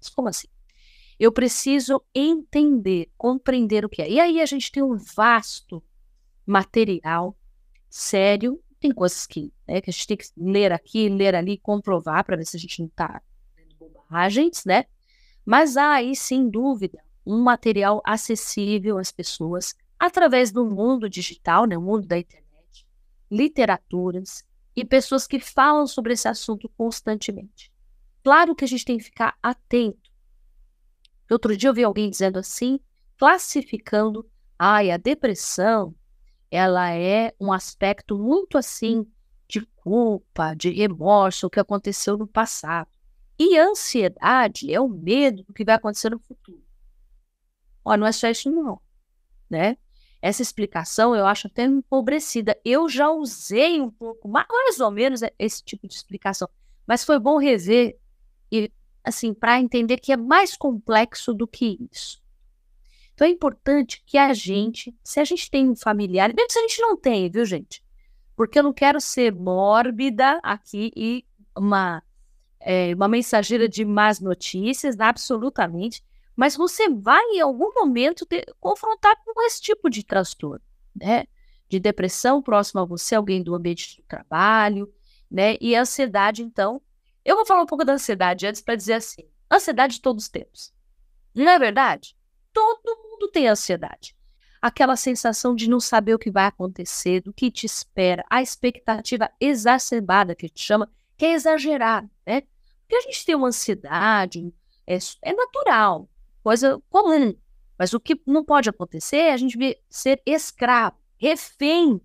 [0.00, 0.48] Mas como assim?
[1.18, 4.10] Eu preciso entender, compreender o que é.
[4.10, 5.82] E aí a gente tem um vasto
[6.44, 7.36] material
[7.88, 8.60] sério.
[8.80, 12.36] Tem coisas que, né, que a gente tem que ler aqui, ler ali, comprovar para
[12.36, 13.22] ver se a gente não está
[13.56, 14.86] lendo bobagens, né?
[15.44, 21.78] Mas há aí, sem dúvida, um material acessível às pessoas através do mundo digital, né,
[21.78, 22.84] o mundo da internet,
[23.30, 24.44] literaturas
[24.74, 27.72] e pessoas que falam sobre esse assunto constantemente.
[28.24, 30.10] Claro que a gente tem que ficar atento.
[31.30, 32.80] Outro dia eu vi alguém dizendo assim,
[33.16, 34.28] classificando,
[34.58, 35.94] ai, a depressão,
[36.50, 39.06] ela é um aspecto muito assim
[39.46, 42.90] de culpa, de remorso, o que aconteceu no passado.
[43.38, 46.64] E ansiedade é o medo do que vai acontecer no futuro.
[47.84, 48.82] Ó, não é só isso não,
[49.48, 49.76] né?
[50.22, 52.56] Essa explicação eu acho até empobrecida.
[52.64, 56.48] Eu já usei um pouco, mais ou menos, esse tipo de explicação,
[56.86, 57.98] mas foi bom rever
[58.50, 58.70] e
[59.02, 62.22] assim para entender que é mais complexo do que isso.
[63.14, 66.62] Então é importante que a gente, se a gente tem um familiar, mesmo se a
[66.62, 67.82] gente não tem, viu, gente?
[68.36, 72.00] Porque eu não quero ser mórbida aqui e uma,
[72.60, 76.02] é, uma mensageira de más notícias, absolutamente
[76.36, 80.64] mas você vai em algum momento ter, confrontar com esse tipo de transtorno,
[80.94, 81.26] né?
[81.68, 84.92] De depressão próximo a você, alguém do ambiente do trabalho,
[85.30, 85.56] né?
[85.60, 86.80] E ansiedade, então.
[87.24, 90.72] Eu vou falar um pouco da ansiedade antes para dizer assim: ansiedade todos temos.
[91.34, 92.16] Não é verdade?
[92.52, 94.16] Todo mundo tem ansiedade.
[94.60, 99.30] Aquela sensação de não saber o que vai acontecer, do que te espera, a expectativa
[99.40, 102.42] exacerbada que a gente chama, que é exagerada, né?
[102.82, 104.52] Porque a gente tem uma ansiedade,
[104.86, 106.08] é, é natural,
[106.42, 107.34] coisa comum.
[107.78, 109.56] Mas o que não pode acontecer é a gente
[109.88, 112.00] ser escravo, refém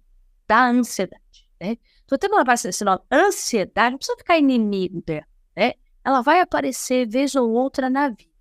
[0.47, 1.47] da ansiedade.
[1.59, 1.77] Né?
[2.05, 5.27] Então, tendo uma esse nome, ansiedade, não precisa ficar inimigo dela.
[5.55, 5.73] Né?
[6.03, 8.37] Ela vai aparecer vez ou outra na vida.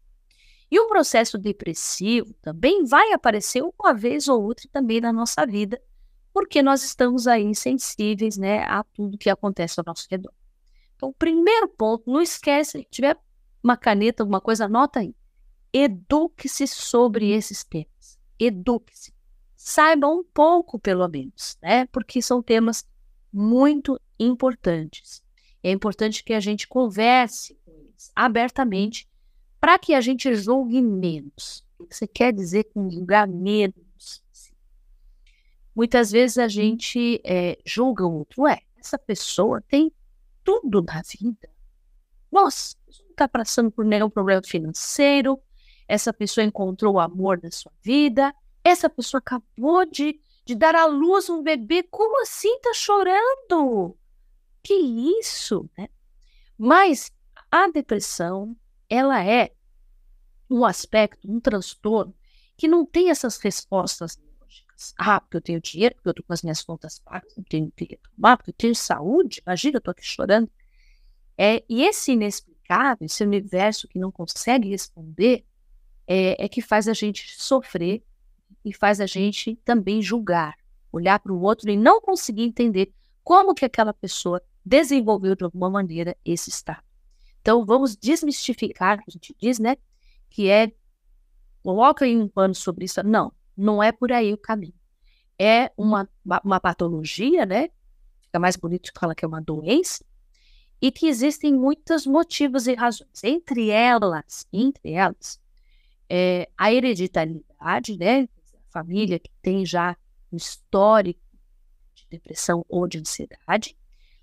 [0.71, 5.81] E o processo depressivo também vai aparecer uma vez ou outra também na nossa vida,
[6.33, 10.33] porque nós estamos aí insensíveis né, a tudo que acontece ao nosso redor.
[10.97, 13.17] Então, primeiro ponto, não esquece, se tiver
[13.63, 15.15] uma caneta, alguma coisa, anota aí.
[15.79, 18.19] Eduque-se sobre esses temas.
[18.39, 19.13] Eduque-se.
[19.55, 21.85] Saiba um pouco, pelo menos, né?
[21.93, 22.89] Porque são temas
[23.31, 25.23] muito importantes.
[25.63, 28.11] É importante que a gente converse com eles.
[28.17, 29.07] abertamente
[29.61, 31.63] para que a gente julgue menos.
[31.79, 34.25] O que você quer dizer com julgar menos?
[35.75, 38.45] Muitas vezes a gente é, julga o outro.
[38.45, 39.93] Ué, essa pessoa tem
[40.43, 41.51] tudo na vida.
[42.33, 45.39] Nossa, não está passando por nenhum problema financeiro.
[45.89, 48.35] Essa pessoa encontrou o amor da sua vida.
[48.65, 51.83] Essa pessoa acabou de, de dar à luz um bebê.
[51.85, 53.97] Como assim está chorando?
[54.63, 54.75] Que
[55.21, 55.89] isso, né?
[56.59, 57.13] Mas
[57.51, 58.57] a depressão,
[58.89, 59.53] ela é
[60.51, 62.15] um aspecto, um transtorno
[62.57, 64.95] que não tem essas respostas lógicas.
[64.99, 67.71] Ah, porque eu tenho dinheiro, porque eu estou com as minhas contas pagas, eu tenho
[67.77, 69.43] que tomar, porque eu tenho saúde.
[69.47, 70.51] Imagina, eu estou aqui chorando.
[71.37, 75.45] É, e esse inexplicável, esse universo que não consegue responder,
[76.07, 78.03] é, é que faz a gente sofrer
[78.65, 80.57] e faz a gente também julgar,
[80.93, 82.93] olhar para o outro e não conseguir entender
[83.23, 86.83] como que aquela pessoa desenvolveu de alguma maneira esse estado.
[87.41, 89.77] Então, vamos desmistificar, a gente diz, né,
[90.29, 90.73] que é
[91.63, 93.03] coloca aí um pano sobre isso.
[93.03, 94.75] Não, não é por aí o caminho.
[95.39, 96.09] É uma,
[96.45, 97.69] uma patologia, né?
[98.21, 100.05] Fica mais bonito que fala que é uma doença,
[100.81, 103.25] e que existem muitos motivos e razões.
[103.25, 105.41] Entre elas, entre elas,
[106.09, 108.23] é, a hereditariedade, né?
[108.23, 109.97] A família que tem já
[110.33, 111.21] um histórico
[111.95, 113.77] de depressão ou de ansiedade,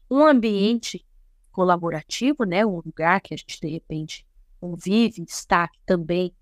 [0.10, 1.06] um ambiente
[1.52, 2.66] colaborativo, né?
[2.66, 4.26] Um lugar que a gente de repente
[4.60, 6.34] convive, está também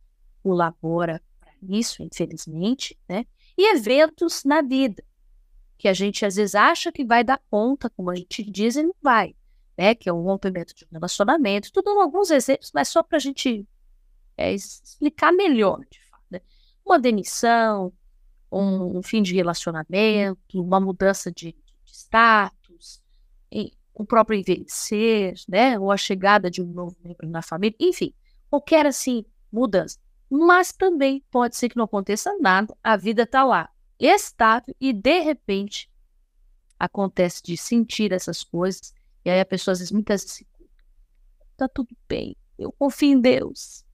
[0.43, 3.25] colabora para isso, infelizmente, né?
[3.57, 5.03] E eventos na vida
[5.77, 8.83] que a gente às vezes acha que vai dar conta, como a gente diz, e
[8.83, 9.35] não vai,
[9.75, 9.95] né?
[9.95, 11.71] Que é um rompimento de um relacionamento.
[11.71, 13.67] Tudo alguns exemplos, mas só para a gente
[14.41, 16.23] é, explicar melhor, de fato.
[16.29, 16.41] Né?
[16.85, 17.93] Uma demissão,
[18.51, 23.01] um, um, fim de relacionamento, uma mudança de, de status,
[23.93, 28.13] o próprio envelhecer, né, ou a chegada de um novo membro na família, enfim,
[28.49, 29.99] qualquer assim mudança.
[30.29, 33.69] Mas também pode ser que não aconteça nada, a vida está lá,
[33.99, 35.89] estável e de repente
[36.79, 40.43] acontece de sentir essas coisas e aí a pessoa às vezes muitas vezes
[41.55, 43.85] tá tudo bem, eu confio em Deus,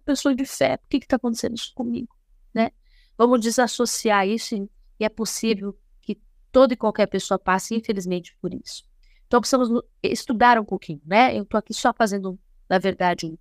[0.00, 2.14] uma pessoa de fé, por que está acontecendo isso comigo,
[2.52, 2.70] né?
[3.16, 4.54] Vamos desassociar isso
[4.98, 6.20] e é possível que
[6.50, 8.84] toda e qualquer pessoa passe infelizmente por isso.
[9.26, 11.36] Então precisamos estudar um pouquinho, né?
[11.36, 12.38] Eu estou aqui só fazendo,
[12.68, 13.38] na verdade,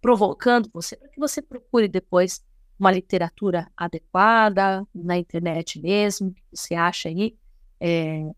[0.00, 2.44] provocando você para que você procure depois
[2.78, 7.36] uma literatura adequada na internet mesmo, que você acha aí
[7.80, 8.30] é,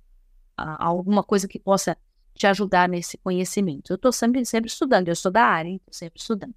[0.57, 1.97] alguma coisa que possa
[2.35, 3.93] te ajudar nesse conhecimento.
[3.93, 6.55] Eu estou sempre, sempre estudando, eu sou da área, estou sempre estudando.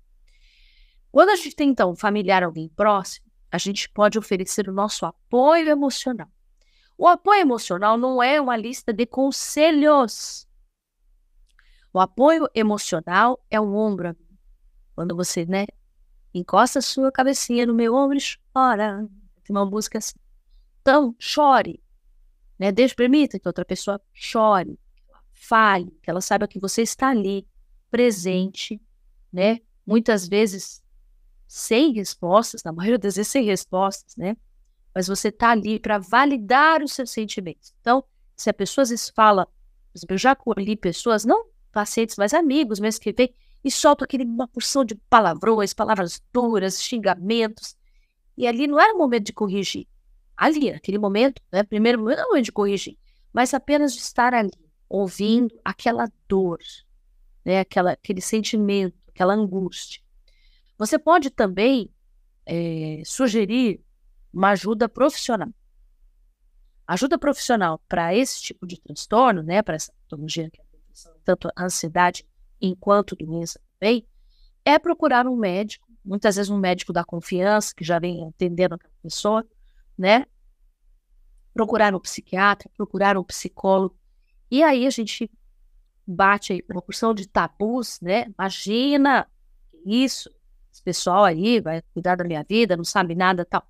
[1.17, 5.03] Quando a gente tem, então, um familiar, alguém próximo, a gente pode oferecer o nosso
[5.03, 6.29] apoio emocional.
[6.95, 10.47] O apoio emocional não é uma lista de conselhos.
[11.91, 14.15] O apoio emocional é o ombro.
[14.93, 15.65] Quando você, né,
[16.35, 18.21] encosta a sua cabecinha no meu ombro e
[18.53, 19.09] chora.
[19.43, 20.19] Tem uma música assim.
[20.83, 21.81] Então, chore.
[22.59, 22.71] Né?
[22.71, 24.79] Deixe, permita que outra pessoa chore,
[25.33, 27.47] fale, que ela saiba que você está ali,
[27.89, 28.79] presente,
[29.33, 29.61] né?
[29.83, 30.85] Muitas vezes
[31.47, 34.35] sem respostas, na maioria das vezes sem respostas, né?
[34.93, 37.71] mas você está ali para validar os seus sentimentos.
[37.81, 38.03] Então,
[38.35, 39.47] se a pessoa às vezes fala,
[40.09, 43.31] eu já acolhi pessoas, não pacientes, mas amigos mesmo que vêm
[43.63, 47.77] e soltam aquele, uma porção de palavrões, palavras duras, xingamentos,
[48.35, 49.87] e ali não era o momento de corrigir.
[50.35, 52.97] Ali, naquele momento, né, primeiro momento não é o momento de corrigir,
[53.31, 54.51] mas apenas de estar ali,
[54.89, 56.59] ouvindo aquela dor,
[57.45, 60.01] né, aquela, aquele sentimento, aquela angústia.
[60.77, 61.89] Você pode também
[62.45, 63.81] é, sugerir
[64.33, 65.49] uma ajuda profissional.
[66.85, 70.67] Ajuda profissional para esse tipo de transtorno, né, para essa patologia que é
[71.23, 72.25] tanto ansiedade
[72.61, 74.07] enquanto doença também,
[74.63, 78.93] é procurar um médico, muitas vezes um médico da confiança, que já vem atendendo aquela
[79.01, 79.45] pessoa,
[79.97, 80.25] né?
[81.53, 83.97] Procurar um psiquiatra, procurar um psicólogo.
[84.49, 85.29] E aí a gente
[86.05, 88.27] bate aí uma porção de tabus, né?
[88.37, 89.27] Imagina
[89.85, 90.29] isso,
[90.77, 93.67] esse pessoal aí vai cuidar da minha vida, não sabe nada tal.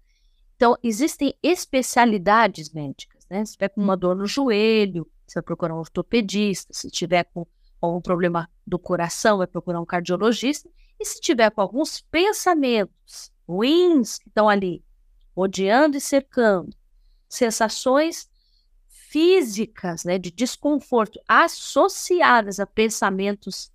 [0.56, 3.46] Então, existem especialidades médicas, né?
[3.46, 6.74] Se tiver com uma dor no joelho, você vai procurar um ortopedista.
[6.74, 7.46] Se tiver com
[7.80, 10.70] algum problema do coração, vai procurar um cardiologista.
[11.00, 14.84] E se tiver com alguns pensamentos ruins que estão ali,
[15.36, 16.76] odiando e cercando,
[17.30, 18.28] sensações
[18.88, 23.72] físicas, né, de desconforto associadas a pensamentos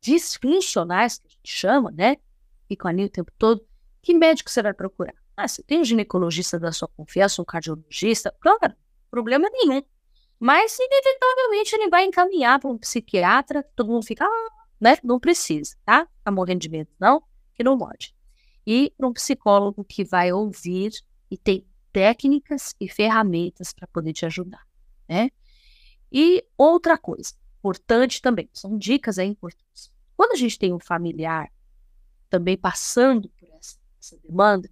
[0.00, 2.16] disfuncionais, que a gente chama, né?
[2.74, 3.64] Ficam ali o tempo todo.
[4.02, 5.14] Que médico você vai procurar?
[5.36, 8.34] Ah, você tem um ginecologista da sua confiança, um cardiologista?
[8.40, 8.74] Claro,
[9.08, 9.80] problema nenhum.
[10.40, 14.48] Mas, inevitavelmente, ele vai encaminhar para um psiquiatra, todo mundo fica, ah,
[14.80, 14.96] né?
[15.04, 16.08] Não precisa, tá?
[16.24, 17.22] Tá morrendo de medo, não?
[17.54, 18.12] Que não pode.
[18.66, 20.90] E para um psicólogo que vai ouvir
[21.30, 24.66] e tem técnicas e ferramentas para poder te ajudar,
[25.08, 25.30] né?
[26.10, 29.92] E outra coisa, importante também, são dicas aí importantes.
[30.16, 31.48] Quando a gente tem um familiar
[32.28, 34.68] também passando por essa, essa demanda,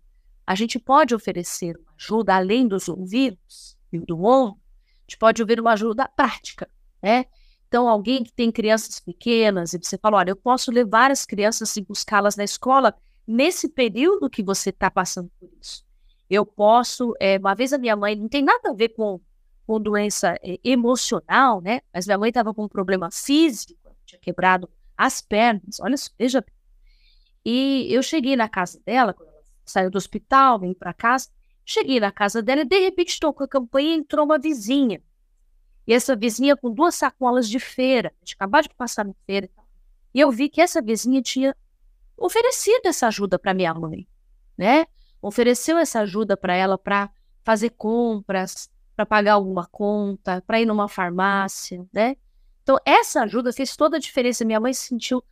[0.47, 5.43] a gente pode oferecer uma ajuda além dos ouvidos e do ombro, a gente pode
[5.43, 6.69] ouvir uma ajuda prática,
[7.03, 7.27] né?
[7.73, 11.75] Então, alguém que tem crianças pequenas e você fala, olha, eu posso levar as crianças
[11.75, 12.95] e buscá-las na escola
[13.27, 15.83] nesse período que você está passando por isso.
[16.29, 19.19] Eu posso, é, uma vez a minha mãe, não tem nada a ver com,
[19.67, 21.81] com doença é, emocional, né?
[21.95, 23.75] Mas minha mãe estava com um problema físico,
[24.05, 26.45] tinha quebrado as pernas, olha, veja.
[27.45, 31.29] E eu cheguei na casa dela, quando ela saiu do hospital, vim para casa,
[31.65, 35.03] cheguei na casa dela e de repente tocou a campanha e entrou uma vizinha.
[35.87, 39.51] E essa vizinha com duas sacolas de feira, a gente de passar na feira.
[40.15, 41.57] E eu vi que essa vizinha tinha
[42.17, 44.07] oferecido essa ajuda para minha mãe,
[44.57, 44.87] né?
[45.21, 47.11] Ofereceu essa ajuda para ela para
[47.43, 52.17] fazer compras, para pagar alguma conta, para ir numa farmácia, né?
[52.63, 54.45] Então, essa ajuda fez toda a diferença.
[54.45, 55.25] Minha mãe se sentiu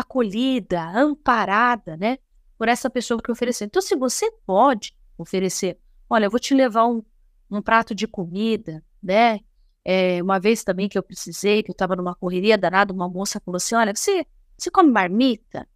[0.00, 2.18] acolhida, amparada, né?
[2.56, 3.66] Por essa pessoa que ofereceu.
[3.66, 5.78] Então, se você pode oferecer,
[6.08, 7.02] olha, eu vou te levar um,
[7.50, 9.40] um prato de comida, né?
[9.84, 13.40] É, uma vez também que eu precisei, que eu estava numa correria danada, uma moça
[13.40, 14.26] falou assim: Olha, você,
[14.56, 15.66] você come marmita?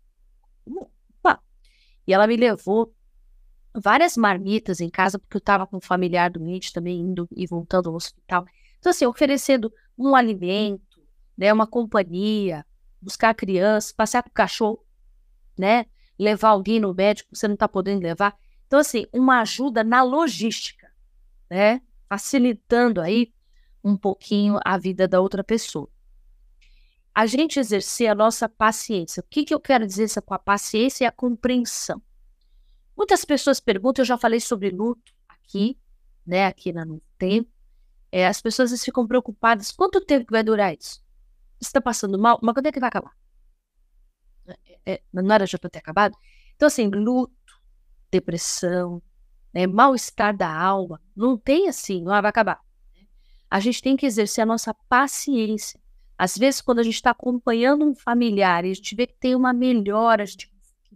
[0.67, 1.41] Opa.
[2.07, 2.95] E ela me levou
[3.75, 7.89] várias marmitas em casa, porque eu estava com um familiar doente também, indo e voltando
[7.89, 8.45] ao hospital.
[8.79, 11.01] Então, assim, oferecendo um alimento,
[11.37, 12.67] né, uma companhia,
[13.03, 14.85] buscar a criança, passear com o cachorro,
[15.59, 15.87] né,
[16.19, 18.39] levar alguém no médico, você não está podendo levar.
[18.67, 20.91] Então, assim, uma ajuda na logística,
[21.51, 23.33] né, facilitando aí
[23.83, 25.91] um pouquinho a vida da outra pessoa.
[27.15, 29.21] A gente exercer a nossa paciência.
[29.21, 32.01] O que, que eu quero dizer com a paciência e a compreensão?
[32.97, 35.77] Muitas pessoas perguntam, eu já falei sobre luto aqui,
[36.25, 37.51] né, aqui no tempo.
[38.11, 41.02] É, as pessoas ficam preocupadas, quanto tempo vai durar isso?
[41.63, 43.13] Está passando mal, mas quando é que vai acabar?
[44.47, 46.17] É, é, não era já para ter acabado?
[46.57, 47.33] Então, assim, luto,
[48.11, 49.01] depressão,
[49.55, 52.61] né, mal-estar da alma, não tem assim, não ah, vai acabar
[53.53, 55.79] a gente tem que exercer a nossa paciência.
[56.17, 59.35] Às vezes, quando a gente está acompanhando um familiar e a gente vê que tem
[59.35, 60.51] uma melhora, a gente,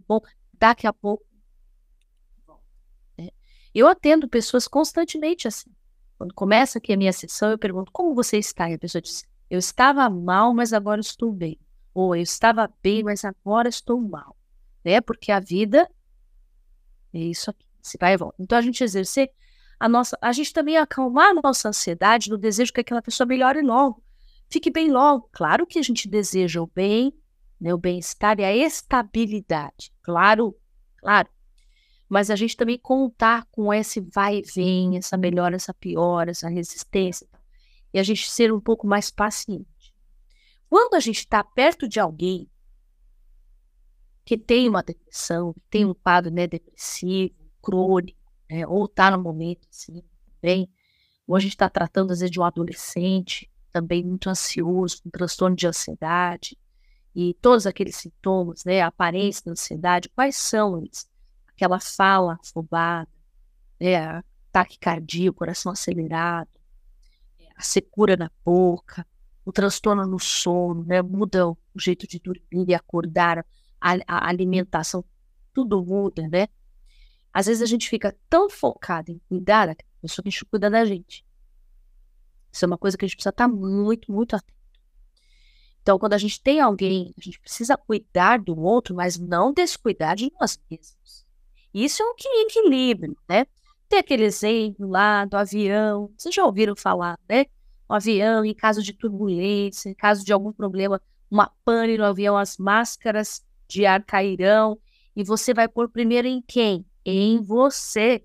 [0.07, 0.19] bom,
[0.53, 1.23] daqui a pouco.
[3.15, 3.29] Né?
[3.75, 5.69] Eu atendo pessoas constantemente assim.
[6.17, 8.71] Quando começa aqui a minha sessão, eu pergunto como você está?
[8.71, 11.59] E a pessoa diz: Eu estava mal, mas agora estou bem.
[11.93, 14.35] Ou eu estava bem, mas agora estou mal.
[14.83, 15.01] Né?
[15.01, 15.89] Porque a vida
[17.13, 17.65] é isso aqui.
[17.81, 18.35] Se vai e volta.
[18.39, 19.31] Então, a gente exercer
[19.79, 23.61] a nossa, a gente também acalmar a nossa ansiedade no desejo que aquela pessoa melhore
[23.61, 24.03] logo,
[24.49, 25.29] fique bem logo.
[25.31, 27.13] Claro que a gente deseja o bem,
[27.61, 30.55] né, o bem-estar e a estabilidade, claro,
[30.97, 31.29] claro.
[32.09, 36.49] Mas a gente também contar com esse vai e vem, essa melhora, essa piora, essa
[36.49, 37.27] resistência,
[37.93, 39.93] e a gente ser um pouco mais paciente.
[40.69, 42.49] Quando a gente está perto de alguém
[44.25, 48.19] que tem uma depressão, que tem um quadro né, depressivo, crônico,
[48.49, 48.67] né?
[48.67, 50.03] ou está no momento assim,
[50.41, 50.69] bem.
[51.25, 55.55] Ou a gente está tratando, às vezes, de um adolescente também muito ansioso, com transtorno
[55.55, 56.57] de ansiedade,
[57.15, 58.81] e todos aqueles sintomas, né?
[58.81, 61.09] A aparência da ansiedade, quais são eles?
[61.47, 63.09] Aquela fala afobada,
[63.79, 64.23] né?
[64.49, 66.49] Ataque cardíaco, coração acelerado,
[67.57, 69.05] a secura na boca,
[69.43, 71.01] o transtorno no sono, né?
[71.01, 73.45] Muda o jeito de dormir e acordar,
[73.81, 75.03] a, a alimentação,
[75.53, 76.47] tudo muda, né?
[77.33, 80.69] Às vezes a gente fica tão focado em cuidar daquela pessoa que a gente cuida
[80.69, 81.25] da gente.
[82.51, 84.57] Isso é uma coisa que a gente precisa estar muito, muito atento.
[85.81, 90.15] Então, quando a gente tem alguém, a gente precisa cuidar do outro, mas não descuidar
[90.15, 91.25] de nós mesmos.
[91.73, 93.45] Isso é um equilíbrio, né?
[93.89, 97.45] Tem aquele exemplo lá do avião, vocês já ouviram falar, né?
[97.89, 102.37] O avião, em caso de turbulência, em caso de algum problema, uma pane no avião,
[102.37, 104.77] as máscaras de ar cairão,
[105.15, 106.85] e você vai pôr primeiro em quem?
[107.07, 108.23] em você.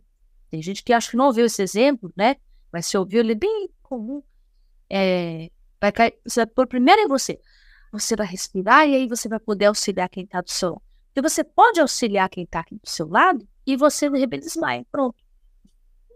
[0.51, 2.37] Tem gente que acha que não ouviu esse exemplo, né?
[2.73, 4.23] Mas se ouviu, ele é bem comum.
[4.91, 5.51] É,
[5.81, 7.39] vai cair, você vai pôr primeiro em você.
[7.93, 10.83] Você vai respirar e aí você vai poder auxiliar quem está do seu lado.
[11.15, 14.85] Porque você pode auxiliar quem está aqui do seu lado e você de repente desmaia.
[14.91, 15.22] Pronto.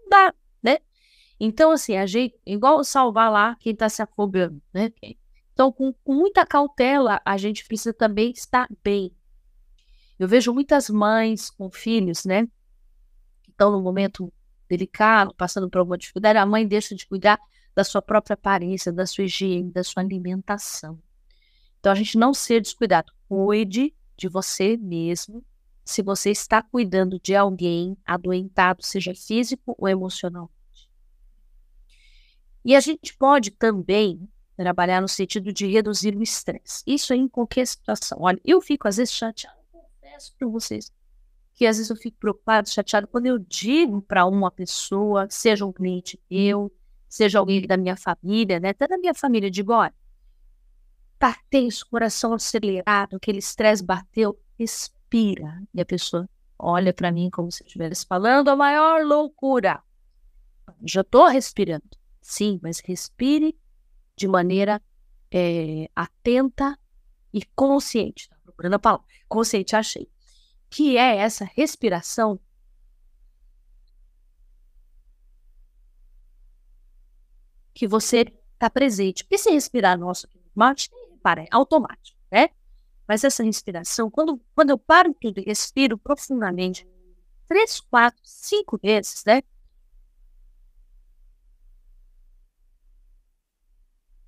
[0.08, 0.78] Dá, né?
[1.38, 4.90] Então, assim, a gente, igual salvar lá quem está se afogando, né?
[5.52, 9.14] Então, com, com muita cautela, a gente precisa também estar bem.
[10.18, 12.48] Eu vejo muitas mães com filhos, né?
[13.56, 14.32] estão num momento
[14.68, 17.40] delicado, passando por alguma dificuldade, a mãe deixa de cuidar
[17.74, 20.98] da sua própria aparência, da sua higiene, da sua alimentação.
[21.80, 23.12] Então, a gente não ser descuidado.
[23.28, 25.44] Cuide de você mesmo.
[25.86, 30.90] Se você está cuidando de alguém adoentado, seja físico ou emocionalmente.
[32.64, 36.82] E a gente pode também trabalhar no sentido de reduzir o estresse.
[36.84, 38.18] Isso em qualquer situação.
[38.20, 40.90] Olha, eu fico às vezes chateado, confesso para vocês,
[41.54, 45.72] que às vezes eu fico preocupado, chateado quando eu digo para uma pessoa, seja um
[45.72, 46.68] cliente meu,
[47.08, 48.70] seja alguém da minha família, né?
[48.70, 49.94] Até da minha família, digo, olha,
[51.16, 54.95] tá tenso, coração acelerado, aquele estresse bateu, respira.
[55.74, 56.28] E a pessoa
[56.58, 59.82] olha para mim como se estivesse falando a maior loucura.
[60.84, 61.84] Já estou respirando.
[62.20, 63.56] Sim, mas respire
[64.16, 64.82] de maneira
[65.30, 66.78] é, atenta
[67.32, 68.28] e consciente.
[68.28, 69.06] Tá procurando a palavra.
[69.28, 70.10] Consciente, achei.
[70.68, 72.40] Que é essa respiração
[77.72, 79.22] que você está presente.
[79.22, 80.90] Porque se respirar nosso mate,
[81.22, 82.15] para, é automático, né?
[83.06, 86.86] Mas essa respiração, quando, quando eu paro tudo e respiro profundamente,
[87.46, 89.42] três, quatro, cinco vezes, né?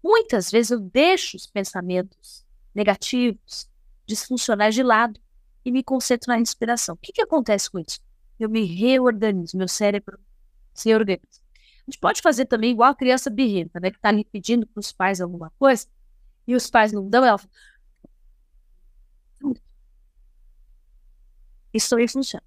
[0.02, 3.68] Muitas vezes eu deixo os pensamentos negativos,
[4.06, 5.20] disfuncionais de lado
[5.64, 6.94] e me concentro na respiração.
[6.94, 8.00] O que, que acontece com isso?
[8.38, 10.18] Eu me reorganizo, meu cérebro
[10.72, 11.42] se organiza.
[11.54, 13.90] A gente pode fazer também igual a criança birrenta, né?
[13.90, 15.86] Que está ali pedindo para os pais alguma coisa
[16.46, 17.50] e os pais não dão, ela fala...
[21.72, 22.42] Isso aí funciona.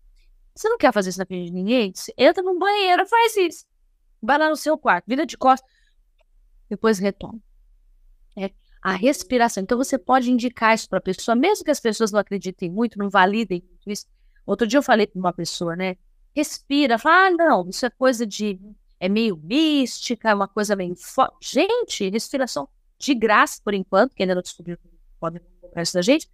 [0.55, 1.93] Você não quer fazer isso na frente de ninguém?
[1.93, 3.65] Você entra no banheiro, faz isso.
[4.21, 5.69] Vai lá no seu quarto, vira de costas,
[6.69, 7.39] depois retoma.
[8.37, 8.51] É
[8.81, 9.63] a respiração.
[9.63, 12.97] Então você pode indicar isso para a pessoa, mesmo que as pessoas não acreditem muito,
[12.97, 14.05] não validem isso.
[14.45, 15.97] Outro dia eu falei para uma pessoa, né?
[16.35, 18.59] Respira, fala, ah, não, isso é coisa de
[18.99, 21.53] é meio mística, é uma coisa meio forte.
[21.53, 22.69] Gente, respiração
[22.99, 24.77] de graça, por enquanto, que ainda não descobriu
[25.19, 26.29] podem comprar isso da gente.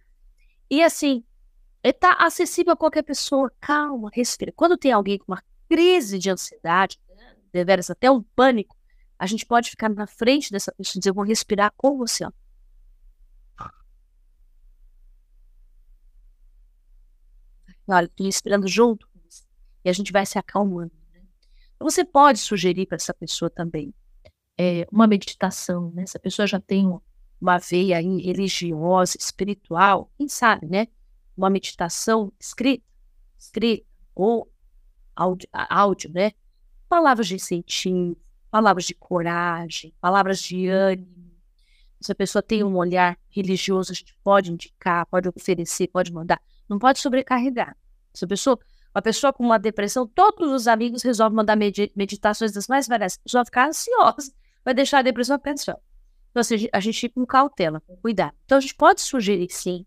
[0.70, 1.24] E assim,
[1.82, 3.52] está acessível a qualquer pessoa.
[3.60, 4.52] Calma, respira.
[4.54, 6.98] Quando tem alguém com uma crise de ansiedade,
[7.52, 8.76] deveras até um pânico,
[9.18, 12.24] a gente pode ficar na frente dessa pessoa e dizer, eu vou respirar com você.
[12.24, 12.30] Ó.
[17.88, 19.08] Olha, estou respirando junto
[19.84, 20.92] e a gente vai se acalmando.
[21.80, 23.94] Você pode sugerir para essa pessoa também
[24.58, 26.04] é, uma meditação, né?
[26.04, 26.86] Se a pessoa já tem
[27.40, 30.88] uma veia religiosa, espiritual, quem sabe, né?
[31.38, 32.84] Uma meditação escrita,
[33.38, 34.50] escrita ou
[35.14, 36.32] áudio, áudio, né?
[36.88, 38.18] Palavras de incentivo,
[38.50, 41.32] palavras de coragem, palavras de ânimo.
[42.00, 46.40] Se a pessoa tem um olhar religioso, a gente pode indicar, pode oferecer, pode mandar.
[46.68, 47.76] Não pode sobrecarregar.
[48.12, 48.58] Se a pessoa
[48.94, 53.16] uma pessoa com uma depressão, todos os amigos resolvem mandar meditações das mais variadas.
[53.16, 54.32] A pessoa vai ficar ansiosa,
[54.64, 55.80] vai deixar a depressão ansiosa.
[56.30, 58.34] Então, assim, a gente com cautela, com cuidado.
[58.44, 59.86] Então, a gente pode sugerir, sim,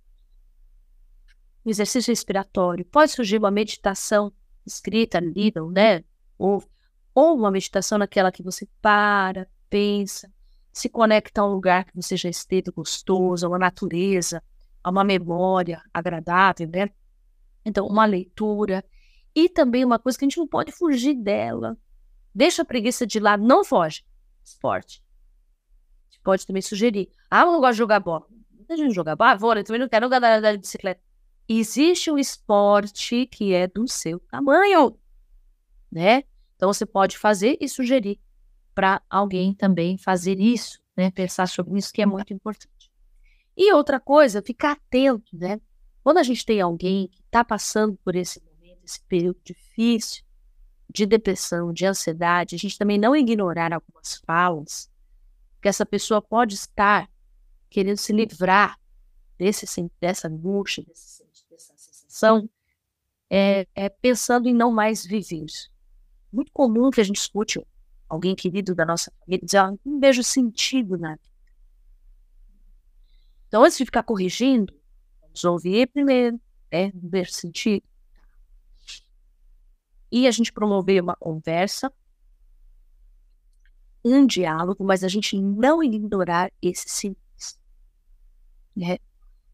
[1.66, 4.32] um exercício respiratório, pode surgir uma meditação
[4.66, 6.04] escrita, lida, né?
[6.38, 6.64] Ou,
[7.14, 10.32] ou uma meditação naquela que você para, pensa,
[10.72, 14.42] se conecta a um lugar que você já esteve gostoso, a uma natureza,
[14.84, 16.90] a uma memória agradável, né?
[17.64, 18.84] Então, uma leitura.
[19.36, 21.78] E também uma coisa que a gente não pode fugir dela.
[22.34, 24.04] Deixa a preguiça de lado, não foge.
[24.44, 25.04] Esporte.
[26.24, 27.10] Pode também sugerir.
[27.30, 28.26] Ah, eu não gosto de jogar bola.
[28.52, 31.02] Muita gente jogar bola, vôlei, também não quero andar de bicicleta.
[31.54, 34.98] Existe um esporte que é do seu tamanho,
[35.92, 36.24] né?
[36.56, 38.22] Então você pode fazer e sugerir
[38.74, 41.12] para alguém também fazer isso, né?
[41.12, 42.90] Pensar sobre isso que é muito importante.
[43.58, 45.60] E outra coisa, ficar atento, né?
[46.02, 50.24] Quando a gente tem alguém que está passando por esse momento, esse período difícil,
[50.90, 54.90] de depressão, de ansiedade, a gente também não ignorar algumas falas,
[55.62, 57.10] que essa pessoa pode estar
[57.70, 58.80] querendo se livrar
[59.38, 59.66] desse,
[60.00, 61.24] dessa angústia, desse,
[63.30, 65.46] é, é, pensando em não mais viver.
[66.32, 67.66] Muito comum que a gente escute
[68.08, 71.32] alguém querido da nossa família dizer, ah, não vejo sentido na vida.
[73.48, 74.74] Então, antes de ficar corrigindo,
[75.32, 76.40] Vamos ouvir primeiro,
[76.72, 76.92] né?
[76.94, 77.84] Ver sentido.
[80.12, 81.92] E a gente promover uma conversa,
[84.04, 87.60] um diálogo, mas a gente não ignorar esses sinais.
[88.76, 88.98] Né?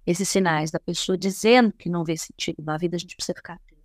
[0.08, 3.56] Esses sinais da pessoa dizendo que não vê sentido na vida, a gente precisa ficar
[3.56, 3.78] atento.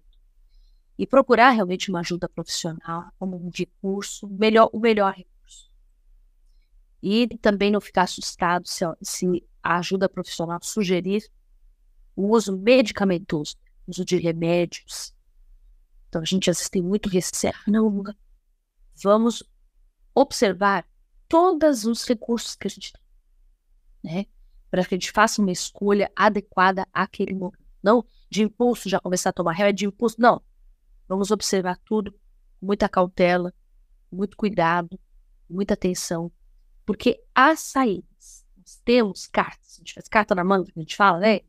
[0.97, 5.69] E procurar realmente uma ajuda profissional como um recurso, melhor, o melhor recurso.
[7.03, 11.29] E também não ficar assustado se, se a ajuda profissional sugerir
[12.15, 15.13] o uso medicamentoso, uso de remédios.
[16.09, 17.53] Então, a gente às vezes tem muito receio.
[17.67, 18.01] Não,
[19.03, 19.43] vamos
[20.15, 20.87] observar
[21.27, 23.03] todos os recursos que a gente tem.
[24.05, 24.27] Né?
[24.73, 27.63] Para que a gente faça uma escolha adequada àquele momento.
[27.83, 30.41] Não de impulso já começar a tomar remédio, de impulso, não.
[31.07, 32.11] Vamos observar tudo
[32.59, 33.53] com muita cautela,
[34.11, 34.99] muito cuidado,
[35.47, 36.33] muita atenção,
[36.87, 38.47] porque há saídas.
[38.57, 41.41] Nós temos cartas, a gente faz carta na manga, a gente fala, né?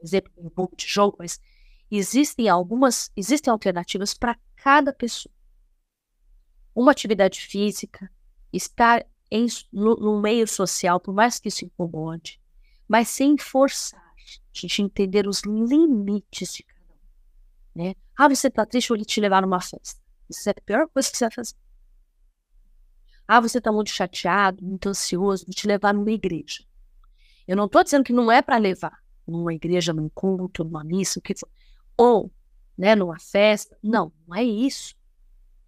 [0.00, 1.40] Exemplo, um pouco de jogo, mas
[1.90, 5.34] existem algumas, existem alternativas para cada pessoa.
[6.72, 8.08] Uma atividade física,
[8.52, 12.40] estar em, no, no, meio social, por mais que isso incomode,
[12.88, 17.82] mas sem forçar, a gente entender os limites de cada um.
[17.82, 17.94] Né?
[18.16, 20.00] Ah, você está triste, eu vou te levar numa festa.
[20.28, 21.54] Isso é a pior coisa que você vai fazer.
[23.26, 26.64] Ah, você está muito chateado, muito ansioso, vou te levar numa igreja.
[27.46, 31.20] Eu não estou dizendo que não é para levar numa igreja, num culto, numa missa,
[31.20, 31.48] que for.
[31.96, 32.30] Ou,
[32.76, 33.76] né, numa festa.
[33.82, 34.94] Não, não é isso.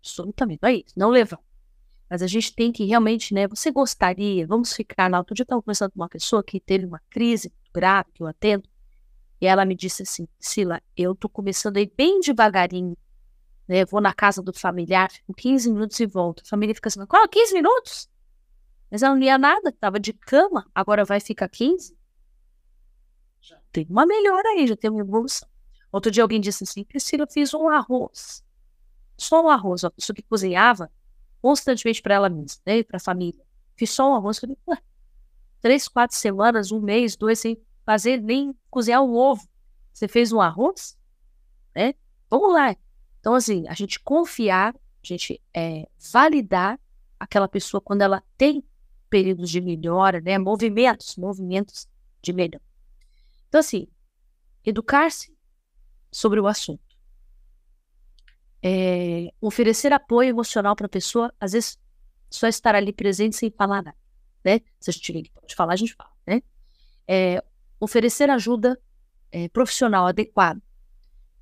[0.01, 0.95] Absolutamente, não é isso.
[0.97, 1.41] Não levar.
[2.09, 3.49] Mas a gente tem que realmente, né?
[3.49, 5.19] Você gostaria, vamos ficar na.
[5.19, 8.27] Outro dia eu estava conversando com uma pessoa que teve uma crise grave, que eu
[8.27, 8.69] atendo,
[9.41, 12.97] e ela me disse assim: Sila, eu estou começando a ir bem devagarinho.
[13.67, 13.85] Né?
[13.85, 16.43] Vou na casa do familiar, fico 15 minutos e volto.
[16.45, 17.29] A família fica assim: qual?
[17.29, 18.09] 15 minutos?
[18.89, 21.97] Mas ela não ia nada, estava de cama, agora vai ficar 15?
[23.41, 25.49] Já tem uma melhora aí, já tem uma evolução.
[25.91, 28.45] Outro dia alguém disse assim: Priscila, eu fiz um arroz.
[29.19, 30.91] Só um arroz, uma pessoa que cozinhava
[31.41, 33.43] constantemente para ela mesma, né, para a família.
[33.76, 34.39] Fiz só um arroz.
[34.39, 34.57] Falei,
[35.61, 39.47] três, quatro semanas, um mês, dois, sem fazer nem cozinhar um ovo.
[39.93, 40.97] Você fez um arroz?
[41.74, 41.95] Né?
[42.28, 42.74] Vamos lá.
[43.20, 46.78] Então, assim, a gente confiar, a gente é, validar
[47.18, 48.62] aquela pessoa quando ela tem
[49.09, 50.39] períodos de melhora, né?
[50.39, 51.89] Movimentos, movimentos
[52.20, 52.62] de melhora.
[53.49, 53.89] Então, assim,
[54.64, 55.34] educar-se
[56.11, 56.86] sobre o assunto
[58.63, 61.79] é, oferecer apoio emocional para a pessoa, às vezes
[62.31, 63.97] só estar ali presente sem falar nada,
[64.45, 64.61] né?
[64.81, 66.43] Se a gente pode falar, a gente fala, né?
[67.07, 67.43] É,
[67.79, 68.79] oferecer ajuda
[69.31, 70.61] é, profissional adequada.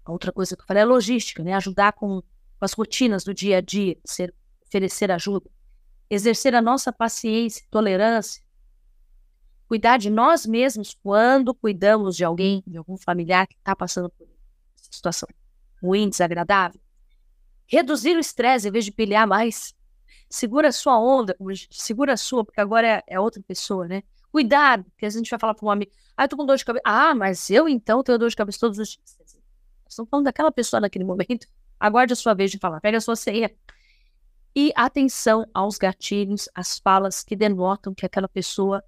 [0.06, 1.54] Outra coisa que eu falei é logística, né?
[1.54, 4.34] Ajudar com, com as rotinas do dia a dia, ser,
[4.66, 5.50] oferecer ajuda.
[6.10, 8.42] Exercer a nossa paciência, tolerância.
[9.66, 14.28] Cuidar de nós mesmos quando cuidamos de alguém, de algum familiar que está passando por
[14.76, 15.26] situação
[15.82, 16.83] ruim, desagradável
[17.66, 19.74] reduzir o estresse em vez de pilhar mais.
[20.28, 21.36] Segura a sua onda,
[21.70, 24.02] segura a sua, porque agora é, é outra pessoa, né?
[24.32, 26.64] Cuidado, porque a gente vai falar para um amigo, ah, eu tô com dor de
[26.64, 26.82] cabeça.
[26.84, 29.16] Ah, mas eu então tenho dor de cabeça todos os dias.
[29.88, 31.46] Estamos falando daquela pessoa naquele momento.
[31.78, 33.54] Aguarde a sua vez de falar, pega a sua ceia.
[34.56, 38.82] E atenção aos gatilhos, às falas que denotam que aquela pessoa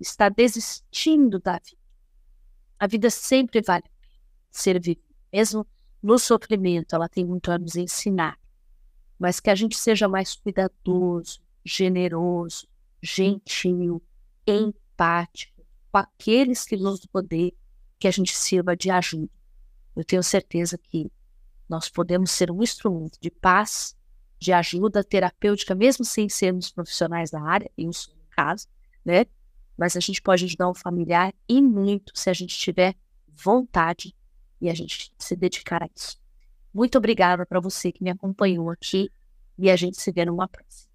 [0.00, 1.82] está desistindo da vida.
[2.78, 3.84] A vida sempre vale
[4.50, 5.02] ser vivida,
[5.32, 5.66] mesmo
[6.02, 8.38] no sofrimento, ela tem muito a nos ensinar,
[9.18, 12.68] mas que a gente seja mais cuidadoso, generoso,
[13.02, 14.02] gentil,
[14.46, 15.58] empático
[15.90, 17.52] com aqueles que nos poder,
[17.98, 19.30] que a gente sirva de ajuda.
[19.96, 21.10] Eu tenho certeza que
[21.68, 23.96] nós podemos ser um instrumento de paz,
[24.38, 27.92] de ajuda terapêutica, mesmo sem sermos profissionais da área, em um
[28.30, 28.68] caso,
[29.04, 29.26] né?
[29.76, 32.94] Mas a gente pode ajudar um familiar e muito se a gente tiver
[33.26, 34.14] vontade
[34.60, 36.18] e a gente se dedicar a isso.
[36.72, 39.10] Muito obrigada para você que me acompanhou aqui
[39.58, 40.87] e a gente se vê numa próxima.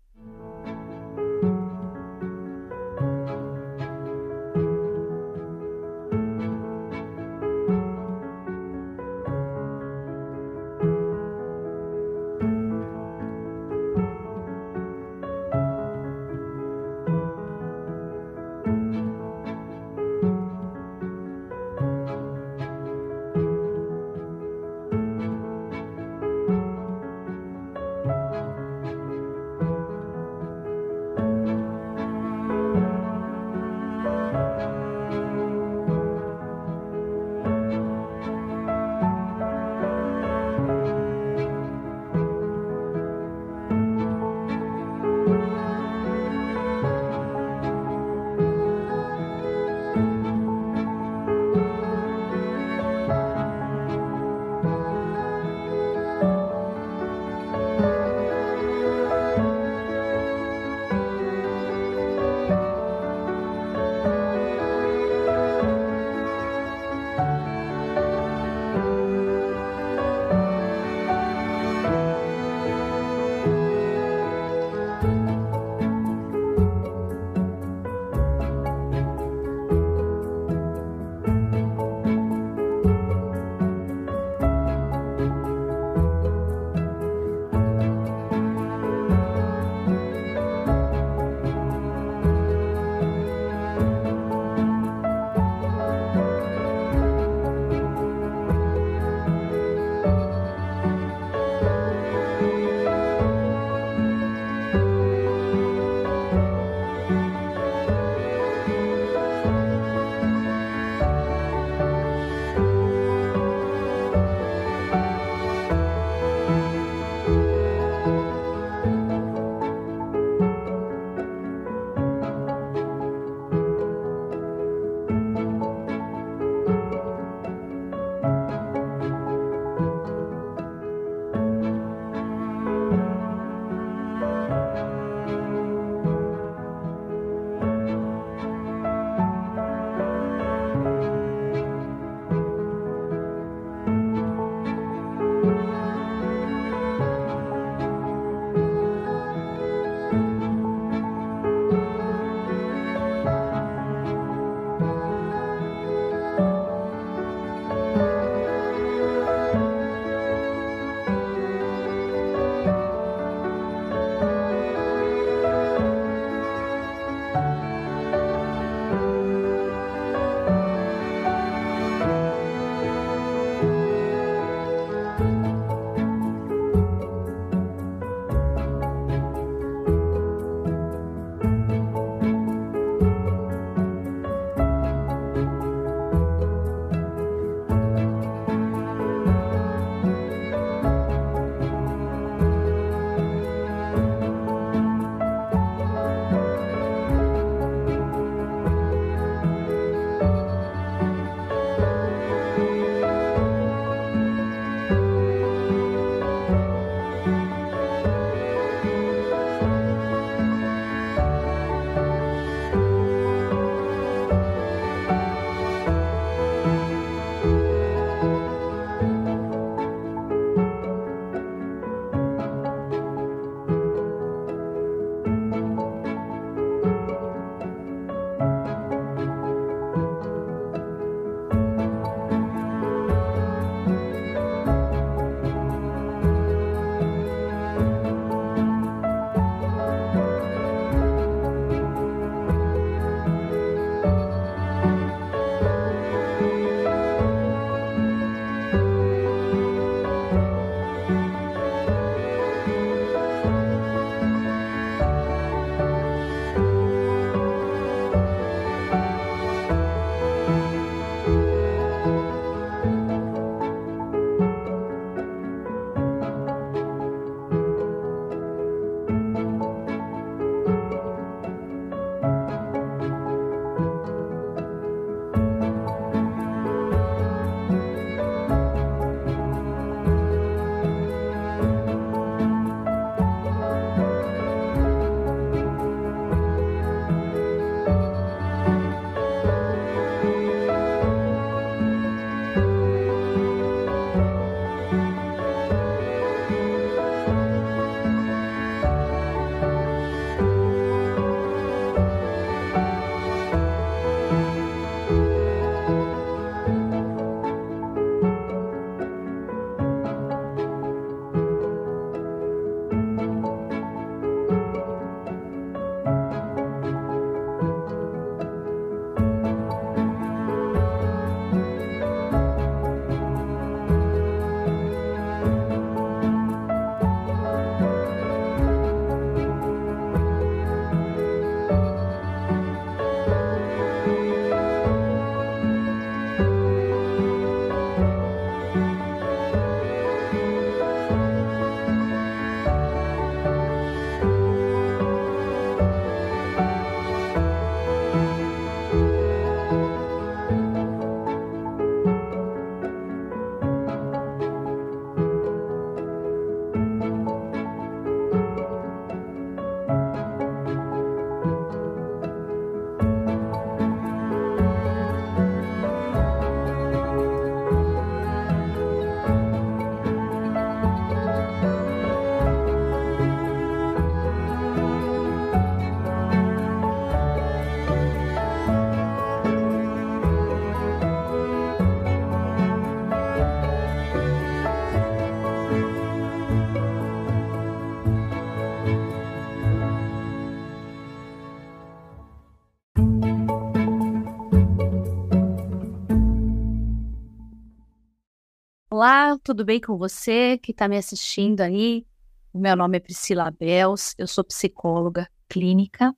[399.34, 402.06] Olá, tudo bem com você que está me assistindo aí?
[402.54, 406.16] Meu nome é Priscila Bels, eu sou psicóloga clínica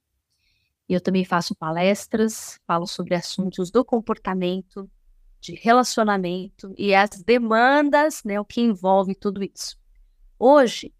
[0.89, 4.89] e eu também faço palestras, falo sobre assuntos do comportamento,
[5.39, 9.77] de relacionamento e as demandas, né, o que envolve tudo isso.
[10.37, 10.93] Hoje,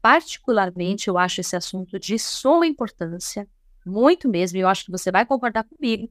[0.00, 3.48] particularmente, eu acho esse assunto de suma importância,
[3.84, 6.08] muito mesmo, e eu acho que você vai concordar comigo,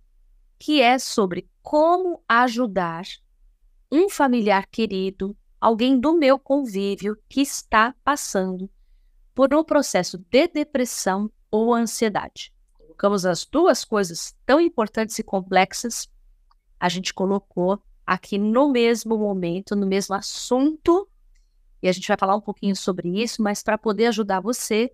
[0.60, 3.06] que é sobre como ajudar
[3.92, 8.70] um familiar querido, alguém do meu convívio que está passando
[9.34, 12.54] por um processo de depressão ou ansiedade.
[12.74, 16.10] Colocamos as duas coisas tão importantes e complexas,
[16.80, 21.08] a gente colocou aqui no mesmo momento, no mesmo assunto,
[21.82, 24.92] e a gente vai falar um pouquinho sobre isso, mas para poder ajudar você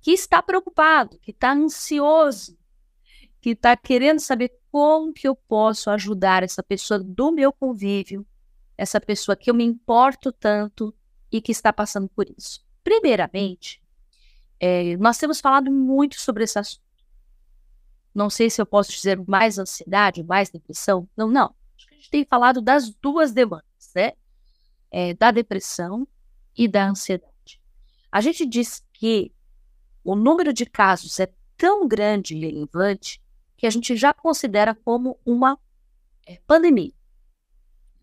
[0.00, 2.56] que está preocupado, que está ansioso,
[3.40, 8.26] que está querendo saber como que eu posso ajudar essa pessoa do meu convívio,
[8.76, 10.92] essa pessoa que eu me importo tanto
[11.30, 12.66] e que está passando por isso.
[12.82, 13.80] Primeiramente,
[14.58, 16.82] é, nós temos falado muito sobre esse assunto.
[18.12, 21.08] Não sei se eu posso dizer mais ansiedade, mais depressão.
[21.16, 21.54] Não, não.
[21.76, 24.14] Acho que a gente tem falado das duas demandas, né?
[24.90, 26.04] É, da depressão
[26.58, 27.60] e da ansiedade.
[28.10, 29.32] A gente diz que
[30.02, 33.22] o número de casos é tão grande e relevante
[33.64, 35.58] que a gente já considera como uma
[36.26, 36.92] é, pandemia.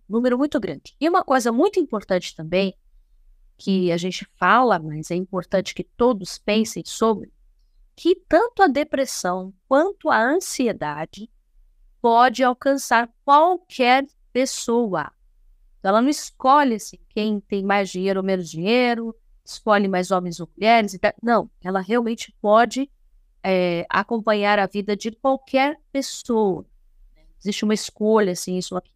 [0.10, 0.96] Número muito grande.
[1.00, 2.76] E uma coisa muito importante também,
[3.56, 7.32] que a gente fala, mas é importante que todos pensem sobre,
[7.96, 11.30] que tanto a depressão quanto a ansiedade
[12.02, 15.12] pode alcançar qualquer pessoa.
[15.84, 20.50] Ela não escolhe assim, quem tem mais dinheiro ou menos dinheiro, escolhe mais homens ou
[20.58, 20.98] mulheres.
[21.22, 22.90] Não, ela realmente pode
[23.44, 26.66] é, acompanhar a vida de qualquer pessoa.
[27.40, 28.92] Existe uma escolha, assim, isso aqui.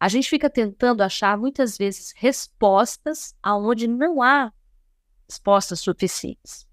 [0.00, 4.52] A gente fica tentando achar muitas vezes respostas aonde não há
[5.28, 6.66] respostas suficientes.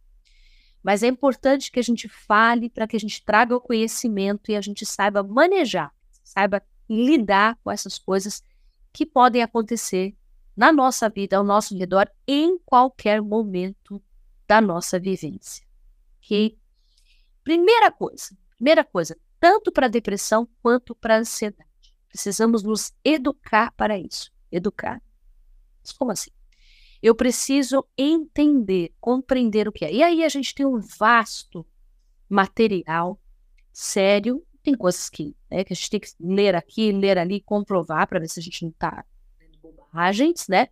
[0.83, 4.55] Mas é importante que a gente fale para que a gente traga o conhecimento e
[4.55, 5.91] a gente saiba manejar,
[6.23, 8.43] saiba lidar com essas coisas
[8.93, 10.15] que podem acontecer
[10.55, 14.01] na nossa vida, ao nosso redor, em qualquer momento
[14.47, 15.64] da nossa vivência
[16.25, 16.57] ok?
[17.43, 21.69] Primeira coisa, primeira coisa, tanto para depressão quanto para ansiedade.
[22.09, 24.31] Precisamos nos educar para isso.
[24.51, 25.01] Educar.
[25.83, 26.31] Mas como assim?
[27.01, 29.93] Eu preciso entender, compreender o que é.
[29.93, 31.65] E aí a gente tem um vasto
[32.27, 33.19] material
[33.71, 34.43] sério.
[34.63, 38.19] Tem coisas que, né, que a gente tem que ler aqui, ler ali, comprovar para
[38.19, 39.05] ver se a gente não está
[39.39, 40.69] lendo bobagens, né?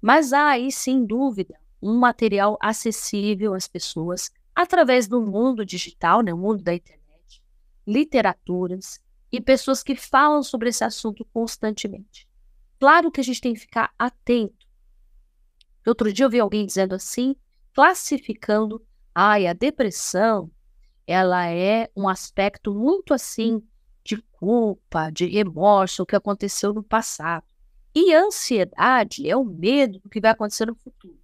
[0.00, 6.34] Mas há aí, sem dúvida, um material acessível às pessoas através do mundo digital, né,
[6.34, 7.40] o mundo da internet,
[7.86, 9.00] literaturas
[9.30, 12.28] e pessoas que falam sobre esse assunto constantemente.
[12.80, 14.66] Claro que a gente tem que ficar atento.
[15.86, 17.36] Outro dia eu vi alguém dizendo assim,
[17.72, 18.84] classificando,
[19.14, 20.50] ai, a depressão,
[21.06, 23.62] ela é um aspecto muito assim
[24.02, 27.46] de culpa, de remorso, o que aconteceu no passado.
[27.94, 31.20] E ansiedade é o medo do que vai acontecer no futuro.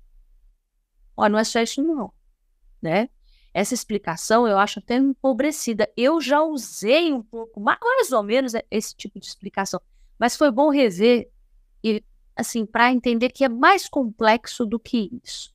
[1.16, 2.14] Ó, não é só isso não,
[2.80, 3.08] né?
[3.54, 5.88] Essa explicação eu acho até empobrecida.
[5.96, 9.80] Eu já usei um pouco, mais ou menos, esse tipo de explicação,
[10.18, 11.30] mas foi bom rever
[11.82, 12.02] e
[12.34, 15.54] assim para entender que é mais complexo do que isso.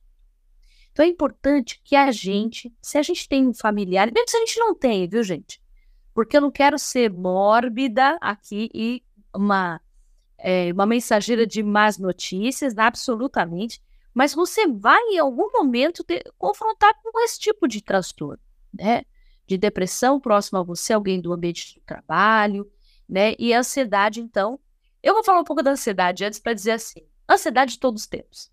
[0.92, 4.40] Então é importante que a gente, se a gente tem um familiar, mesmo se a
[4.40, 5.60] gente não tem, viu, gente?
[6.14, 9.02] Porque eu não quero ser mórbida aqui e
[9.34, 9.78] uma,
[10.38, 13.80] é, uma mensageira de más notícias, absolutamente
[14.14, 18.42] mas você vai em algum momento ter, confrontar com esse tipo de transtorno,
[18.72, 19.04] né?
[19.46, 22.70] De depressão próximo a você, alguém do ambiente do trabalho,
[23.08, 23.34] né?
[23.38, 24.58] E ansiedade, então.
[25.02, 28.50] Eu vou falar um pouco da ansiedade antes para dizer assim: ansiedade todos temos.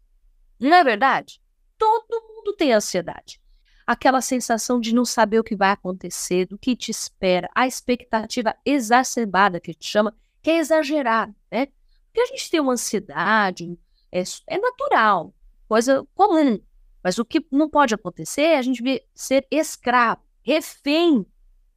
[0.59, 1.41] Não é verdade?
[1.77, 3.41] Todo mundo tem ansiedade.
[3.85, 8.55] Aquela sensação de não saber o que vai acontecer, do que te espera, a expectativa
[8.65, 11.67] exacerbada que a gente chama, que é exagerada, né?
[12.07, 13.77] Porque a gente tem uma ansiedade,
[14.11, 15.33] é, é natural,
[15.67, 16.59] coisa comum.
[17.03, 18.81] Mas o que não pode acontecer é a gente
[19.13, 21.25] ser escravo, refém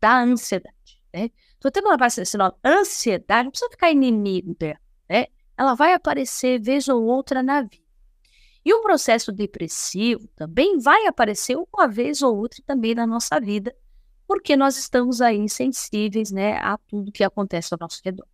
[0.00, 1.00] da ansiedade.
[1.12, 1.30] Né?
[1.58, 4.80] Então, tem uma base esse nome, ansiedade, não precisa ficar inimigo dela.
[5.08, 5.26] Né?
[5.56, 7.84] Ela vai aparecer vez ou outra na vida.
[8.64, 13.74] E o processo depressivo também vai aparecer uma vez ou outra também na nossa vida,
[14.26, 18.26] porque nós estamos aí insensíveis né, a tudo que acontece ao nosso redor.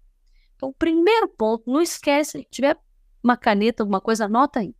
[0.57, 2.77] Então, primeiro ponto, não esquece, se tiver
[3.23, 4.75] uma caneta, alguma coisa, anota aí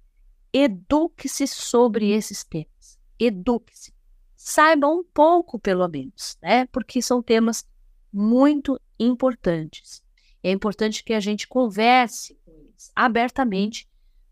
[0.57, 2.99] eduque-se sobre esses temas.
[3.19, 3.93] Eduque-se.
[4.35, 6.67] Saiba um pouco, pelo menos, né?
[6.67, 7.67] Porque são temas
[8.13, 10.03] muito importantes.
[10.43, 12.91] É importante que a gente converse com eles.
[12.95, 13.89] abertamente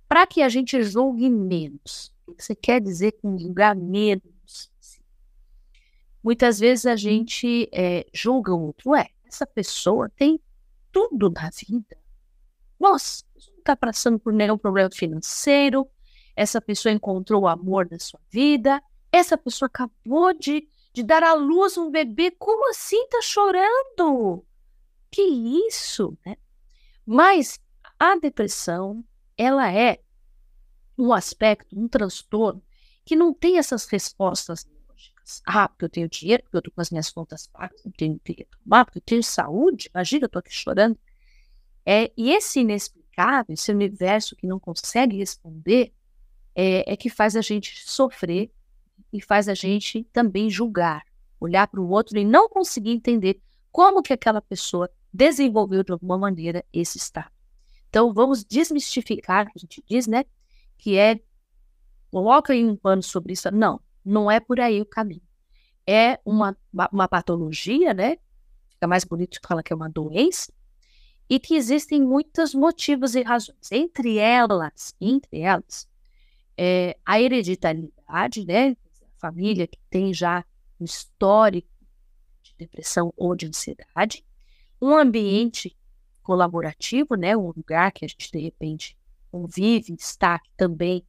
[0.09, 2.13] para que a gente julgue menos.
[2.27, 4.71] O que você quer dizer com julgar menos?
[6.23, 8.91] Muitas vezes a gente é, julga o outro.
[8.91, 10.41] Ué, essa pessoa tem
[10.91, 11.99] tudo na vida.
[12.81, 15.87] Nossa, não está passando por nenhum problema financeiro.
[16.37, 18.83] Essa pessoa encontrou o amor da sua vida.
[19.13, 22.31] Essa pessoa acabou de, de dar à luz um bebê.
[22.33, 24.45] Como assim está chorando?
[25.11, 25.23] Que
[25.69, 26.37] isso, né?
[27.07, 27.61] Mas
[27.99, 29.05] a depressão,
[29.37, 30.01] ela é
[30.99, 32.63] um aspecto, um transtorno
[33.05, 35.43] que não tem essas respostas lógicas.
[35.47, 38.19] Ah, porque eu tenho dinheiro, porque eu estou com as minhas contas pagas, eu tenho
[38.19, 39.91] que tomar, porque eu tenho saúde.
[39.95, 40.99] Imagina, eu estou aqui chorando.
[41.85, 45.93] É, e esse inexplicável, esse universo que não consegue responder,
[46.55, 48.51] é, é que faz a gente sofrer
[49.13, 51.05] e faz a gente também julgar,
[51.41, 53.41] olhar para o outro e não conseguir entender
[53.71, 57.31] como que aquela pessoa desenvolveu de alguma maneira esse estado.
[57.89, 60.25] Então, vamos desmistificar, a gente diz, né,
[60.77, 61.21] que é
[62.11, 63.51] coloca aí um pano sobre isso.
[63.51, 65.23] Não, não é por aí o caminho.
[65.87, 66.57] É uma,
[66.93, 68.17] uma patologia, né?
[68.71, 70.53] Fica mais bonito que fala que é uma doença,
[71.29, 73.73] e que existem muitos motivos e razões.
[73.73, 75.89] Entre elas, entre elas,
[76.57, 78.71] é, a hereditariedade, né?
[78.71, 80.45] A família que tem já
[80.81, 81.69] um histórico
[82.43, 84.25] de depressão ou de ansiedade,
[84.81, 85.77] um ambiente
[86.23, 87.37] colaborativo, né?
[87.37, 88.97] Um lugar que a gente de repente
[89.31, 91.05] convive, está também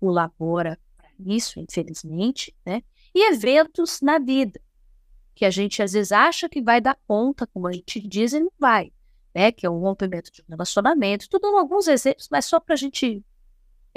[0.00, 2.82] colabora para isso, infelizmente, né?
[3.14, 4.60] E eventos na vida
[5.34, 8.40] que a gente às vezes acha que vai dar conta, como a gente diz, e
[8.40, 8.92] não vai,
[9.32, 9.52] né?
[9.52, 11.28] Que é um rompimento de um relacionamento.
[11.28, 13.24] Tudo alguns exemplos, mas só para a gente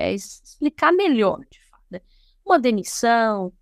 [0.02, 1.84] é, explicar melhor, de fato.
[1.90, 2.02] Né?
[2.46, 3.54] Uma demissão,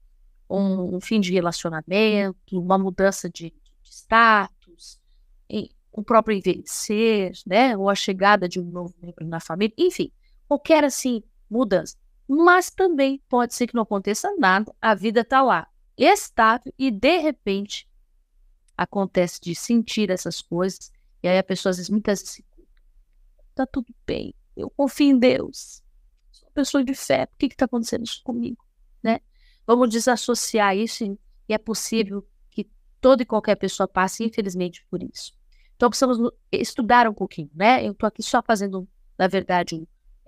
[0.50, 5.00] um, um, fim de relacionamento, uma mudança de, de status,
[5.92, 10.12] o próprio envelhecer, né, ou a chegada de um novo membro na família, enfim,
[10.48, 11.98] qualquer assim mudança.
[12.28, 15.68] Mas também pode ser que não aconteça nada, a vida está lá,
[15.98, 17.88] estável e de repente
[18.78, 20.92] acontece de sentir essas coisas
[21.22, 22.42] e aí a pessoa às vezes muitas vezes
[23.54, 25.84] tá tudo bem, eu confio em Deus,
[26.50, 28.64] uma pessoa de fé, por que está acontecendo isso comigo,
[29.02, 29.20] né?
[29.66, 31.04] Vamos desassociar isso
[31.48, 32.70] e é possível que
[33.00, 35.34] toda e qualquer pessoa passe infelizmente por isso.
[35.76, 37.86] Então precisamos estudar um pouquinho, né?
[37.86, 39.88] Eu estou aqui só fazendo, na verdade,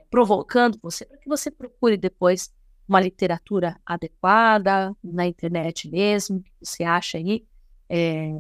[0.10, 2.54] provocando você para que você procure depois
[2.88, 7.46] uma literatura adequada na internet mesmo, que você acha aí
[7.90, 8.40] é,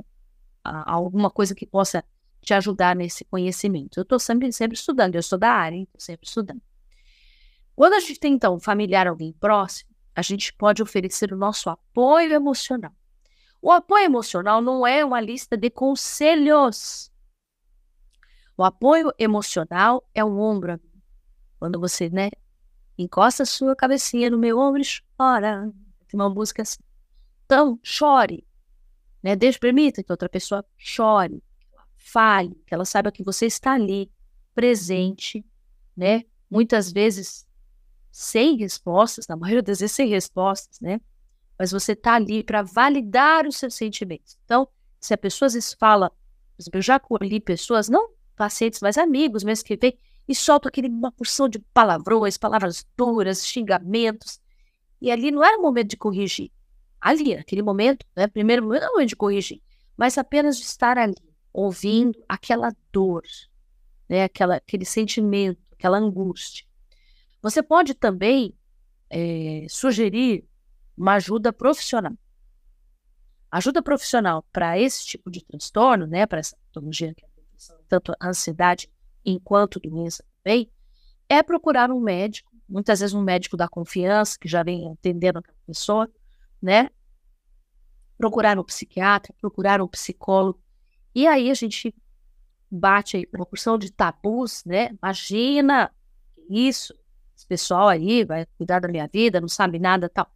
[0.64, 2.04] alguma coisa que possa
[2.42, 4.00] te ajudar nesse conhecimento.
[4.00, 6.62] Eu estou sempre, sempre estudando, eu sou da área, estou sempre estudando.
[7.82, 11.68] Quando a gente tem, então, um familiar, alguém próximo, a gente pode oferecer o nosso
[11.68, 12.94] apoio emocional.
[13.60, 17.12] O apoio emocional não é uma lista de conselhos.
[18.56, 20.80] O apoio emocional é o ombro.
[21.58, 22.30] Quando você, né,
[23.00, 24.86] encosta a sua cabecinha no meu ombro e
[25.18, 25.74] chora.
[26.08, 26.84] Tem uma música assim.
[27.48, 28.46] Então, chore.
[29.24, 29.36] Né?
[29.36, 31.44] Deixe, permita que outra pessoa chore,
[31.98, 34.12] fale, que ela saiba que você está ali,
[34.54, 35.44] presente,
[35.98, 36.26] né?
[36.48, 37.50] Muitas vezes
[38.12, 41.00] sem respostas, na maioria das vezes sem respostas, né?
[41.58, 44.36] mas você está ali para validar os seus sentimentos.
[44.46, 44.68] Então,
[45.00, 46.12] se a pessoa às vezes fala,
[46.74, 49.96] eu já acolhi pessoas, não pacientes, mas amigos mesmo que vêm
[50.28, 54.42] e soltam aquele, uma porção de palavrões, palavras duras, xingamentos,
[55.00, 56.52] e ali não era o momento de corrigir.
[57.00, 59.62] Ali, naquele momento, né, primeiro momento não é o momento de corrigir,
[59.96, 61.16] mas apenas de estar ali,
[61.54, 63.24] ouvindo aquela dor,
[64.10, 66.66] né, aquela, aquele sentimento, aquela angústia.
[67.42, 68.56] Você pode também
[69.10, 70.46] é, sugerir
[70.98, 72.14] uma ajuda profissional.
[73.50, 77.32] Ajuda profissional para esse tipo de transtorno, né, para essa patologia que é
[77.88, 78.90] tanto ansiedade
[79.26, 80.72] enquanto doença também,
[81.28, 85.58] é procurar um médico, muitas vezes um médico da confiança, que já vem atendendo aquela
[85.66, 86.10] pessoa,
[86.62, 86.90] né?
[88.18, 90.62] Procurar um psiquiatra, procurar um psicólogo.
[91.14, 91.94] E aí a gente
[92.70, 94.92] bate aí uma porção de tabus, né?
[95.02, 95.92] Imagina
[96.50, 96.94] isso,
[97.42, 100.32] esse pessoal aí vai cuidar da minha vida, não sabe nada tal.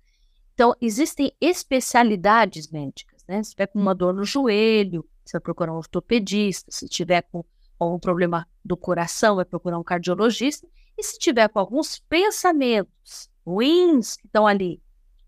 [0.53, 3.43] Então, existem especialidades médicas, né?
[3.43, 6.71] Se tiver com uma dor no joelho, você vai procurar um ortopedista.
[6.71, 7.43] Se tiver com
[7.77, 10.67] algum problema do coração, vai procurar um cardiologista.
[10.97, 14.81] E se tiver com alguns pensamentos ruins que estão ali,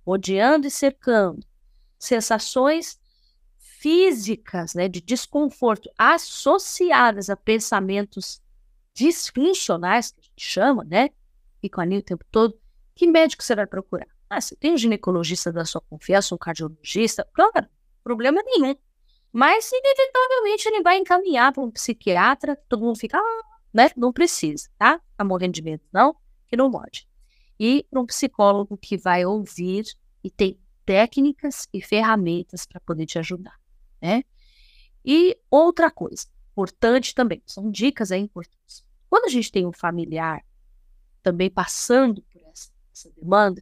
[0.05, 1.45] odiando e cercando,
[1.99, 2.97] sensações
[3.57, 8.41] físicas, né, de desconforto associadas a pensamentos
[8.93, 11.09] disfuncionais, que a gente chama, né?
[11.61, 12.59] Ficam ali o tempo todo.
[12.95, 14.07] Que médico você vai procurar?
[14.29, 17.27] Ah, você tem um ginecologista da sua confiança, um cardiologista?
[17.33, 17.67] Claro,
[18.03, 18.75] problema nenhum.
[19.31, 23.41] Mas, inevitavelmente, ele vai encaminhar para um psiquiatra, todo mundo fica, ah,
[23.73, 23.89] né?
[23.95, 24.99] Não precisa, tá?
[25.15, 26.15] Tá morrendo de medo, não?
[26.47, 27.07] Que não pode.
[27.59, 29.85] E para um psicólogo que vai ouvir
[30.23, 33.59] e tem técnicas e ferramentas para poder te ajudar,
[34.01, 34.23] né?
[35.05, 38.85] E outra coisa, importante também, são dicas aí importantes.
[39.09, 40.43] Quando a gente tem um familiar
[41.21, 43.61] também passando por essa, essa demanda,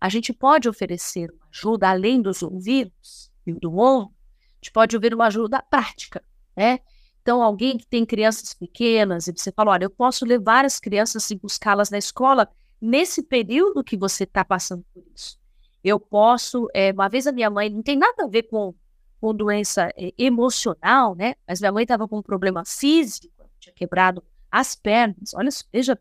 [0.00, 4.96] a gente pode oferecer uma ajuda além dos ouvidos e do ombro, a gente pode
[4.96, 6.22] ouvir uma ajuda prática,
[6.56, 6.80] né?
[7.26, 11.28] Então, alguém que tem crianças pequenas e você fala, olha, eu posso levar as crianças
[11.28, 12.48] e buscá-las na escola
[12.80, 15.36] nesse período que você está passando por isso.
[15.82, 18.72] Eu posso, é, uma vez a minha mãe, não tem nada a ver com,
[19.20, 21.34] com doença é, emocional, né?
[21.48, 23.28] Mas minha mãe estava com um problema físico,
[23.58, 25.98] tinha quebrado as pernas, olha, veja.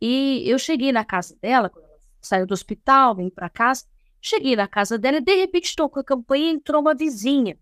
[0.00, 3.84] E eu cheguei na casa dela, quando ela saiu do hospital, vim para casa,
[4.20, 7.58] cheguei na casa dela e de repente tocou a campanha e entrou uma vizinha.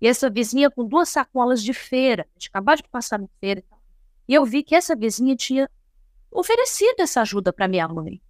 [0.00, 3.64] E essa vizinha com duas sacolas de feira, a gente acabou de passar na feira.
[4.28, 5.70] E eu vi que essa vizinha tinha
[6.30, 8.20] oferecido essa ajuda para minha mãe,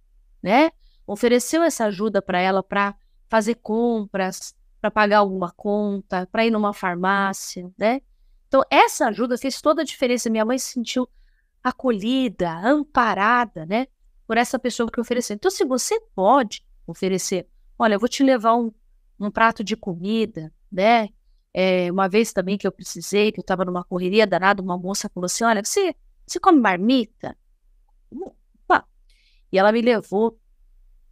[0.41, 0.71] né?
[1.05, 2.95] Ofereceu essa ajuda para ela para
[3.27, 8.01] fazer compras, para pagar alguma conta, para ir numa farmácia, né?
[8.47, 10.29] Então, essa ajuda fez toda a diferença.
[10.29, 11.09] Minha mãe se sentiu
[11.67, 13.87] acolhida, amparada, né?
[14.25, 15.35] Por essa pessoa que ofereceu.
[15.35, 18.71] Então, se você pode oferecer, olha, eu vou te levar um,
[19.19, 21.09] um prato de comida, né?
[21.53, 25.09] É, uma vez também que eu precisei, que eu estava numa correria danada, uma moça
[25.09, 25.95] falou assim: Olha, você,
[26.25, 27.35] você come marmita?
[28.11, 28.85] Opa.
[29.51, 30.39] E ela me levou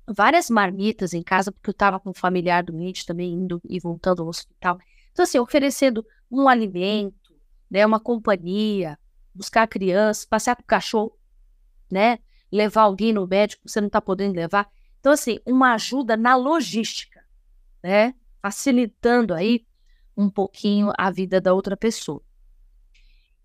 [0.07, 4.21] várias marmitas em casa, porque eu estava com um familiar doente também, indo e voltando
[4.21, 4.77] ao hospital.
[5.11, 7.33] Então, assim, oferecendo um alimento,
[7.69, 8.99] né, uma companhia,
[9.35, 11.17] buscar a criança, passear com o cachorro,
[11.91, 12.19] né,
[12.51, 14.69] levar alguém no médico, você não está podendo levar.
[14.99, 17.23] Então, assim, uma ajuda na logística,
[17.83, 19.65] né, facilitando aí
[20.15, 22.23] um pouquinho a vida da outra pessoa.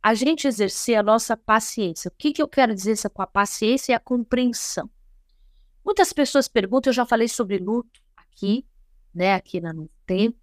[0.03, 2.09] A gente exercer a nossa paciência.
[2.09, 4.89] O que, que eu quero dizer com a paciência e a compreensão?
[5.85, 8.67] Muitas pessoas perguntam, eu já falei sobre luto aqui,
[9.15, 10.39] né, aqui no tempo.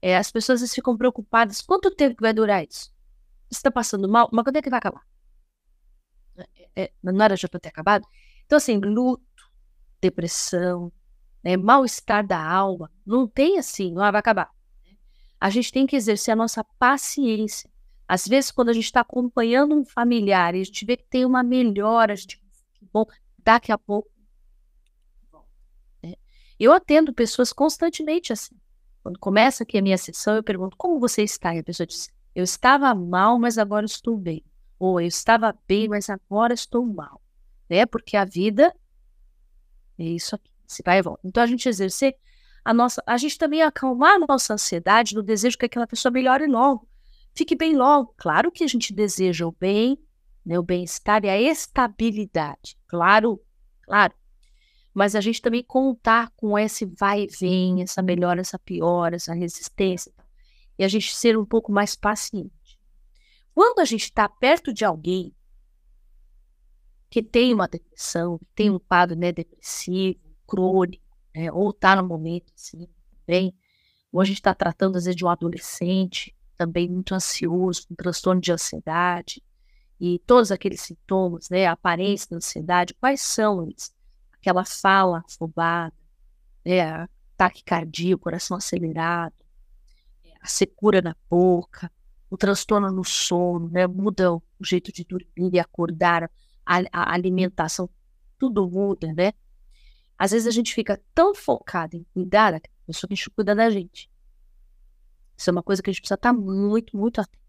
[0.00, 1.62] É, as pessoas ficam preocupadas.
[1.62, 2.92] Quanto tempo vai durar isso?
[3.52, 4.28] Está passando mal?
[4.32, 5.02] Mas quando é que vai acabar?
[6.36, 8.06] É, é, não era já para ter acabado?
[8.46, 9.22] Então, assim, luto,
[10.00, 10.90] depressão,
[11.44, 14.50] né, mal-estar da alma, não tem assim, não ah, vai acabar
[15.42, 17.68] a gente tem que exercer a nossa paciência.
[18.06, 21.24] Às vezes, quando a gente está acompanhando um familiar e a gente vê que tem
[21.24, 22.40] uma melhora, a gente,
[22.92, 23.04] bom,
[23.38, 24.08] daqui a pouco.
[26.00, 26.14] Né?
[26.60, 28.54] Eu atendo pessoas constantemente assim.
[29.02, 31.56] Quando começa aqui a minha sessão, eu pergunto como você está?
[31.56, 34.44] E a pessoa diz: Eu estava mal, mas agora estou bem.
[34.78, 37.20] Ou eu estava bem, mas agora estou mal.
[37.68, 37.86] Né?
[37.86, 38.74] Porque a vida
[39.98, 40.50] é isso aqui.
[40.66, 41.20] Se vai e volta.
[41.24, 42.16] Então, a gente exercer
[42.64, 46.46] a nossa, a gente também acalmar a nossa ansiedade no desejo que aquela pessoa melhore
[46.46, 46.88] logo,
[47.34, 48.14] fique bem logo.
[48.16, 49.98] Claro que a gente deseja o bem,
[50.46, 53.40] né, o bem-estar e a estabilidade, claro,
[53.82, 54.14] claro.
[54.94, 59.34] Mas a gente também contar com esse vai e vem, essa melhora, essa piora, essa
[59.34, 60.12] resistência,
[60.78, 62.78] e a gente ser um pouco mais paciente.
[63.54, 65.34] Quando a gente está perto de alguém
[67.10, 71.04] que tem uma depressão, que tem um quadro né, depressivo, crônico,
[71.34, 71.52] né?
[71.52, 72.88] ou está no momento assim,
[73.26, 73.54] bem.
[74.10, 78.40] Ou a gente está tratando, às vezes, de um adolescente também muito ansioso, com transtorno
[78.40, 79.42] de ansiedade,
[80.00, 81.66] e todos aqueles sintomas, né?
[81.66, 83.94] A aparência da ansiedade, quais são eles?
[84.32, 85.94] Aquela fala afobada,
[86.64, 87.08] né?
[87.34, 89.34] Ataque cardíaco, coração acelerado,
[90.42, 91.90] a secura na boca,
[92.28, 93.86] o transtorno no sono, né?
[93.86, 96.30] Muda o jeito de dormir e acordar,
[96.66, 97.88] a, a alimentação,
[98.38, 99.32] tudo muda, né?
[100.18, 103.54] Às vezes a gente fica tão focado em cuidar daquela pessoa que a gente cuida
[103.54, 104.10] da gente.
[105.36, 107.42] Isso é uma coisa que a gente precisa estar muito, muito atento.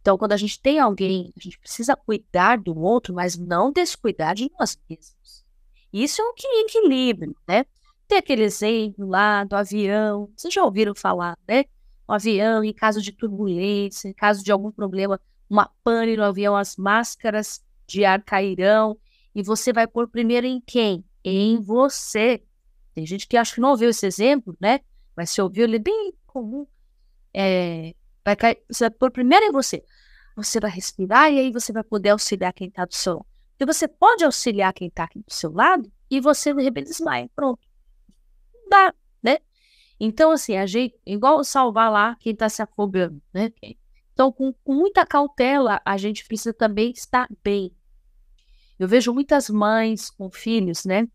[0.00, 4.34] Então, quando a gente tem alguém, a gente precisa cuidar do outro, mas não descuidar
[4.34, 5.44] de nós mesmos.
[5.92, 7.64] Isso é um equilíbrio, né?
[8.08, 11.64] Tem aquele exemplo lá do avião, vocês já ouviram falar, né?
[12.06, 15.20] O avião, em caso de turbulência, em caso de algum problema,
[15.50, 18.96] uma pane no avião, as máscaras de ar cairão,
[19.34, 21.04] e você vai pôr primeiro em quem?
[21.26, 22.42] em você.
[22.94, 24.80] Tem gente que acha que não ouviu esse exemplo, né?
[25.16, 26.66] Mas se ouviu, ele é bem comum.
[27.34, 29.82] É, vai cair, você vai pôr primeiro em você.
[30.36, 33.26] Você vai respirar e aí você vai poder auxiliar quem está do seu lado.
[33.58, 37.28] Porque você pode auxiliar quem está aqui do seu lado e você de repente desmaia.
[37.34, 37.65] Pronto.
[38.68, 39.38] Dá, né?
[39.98, 43.52] Então, assim, a gente, igual salvar lá quem está se afogando, né?
[44.12, 47.74] Então, com, com muita cautela, a gente precisa também estar bem.
[48.78, 51.08] Eu vejo muitas mães com filhos, né?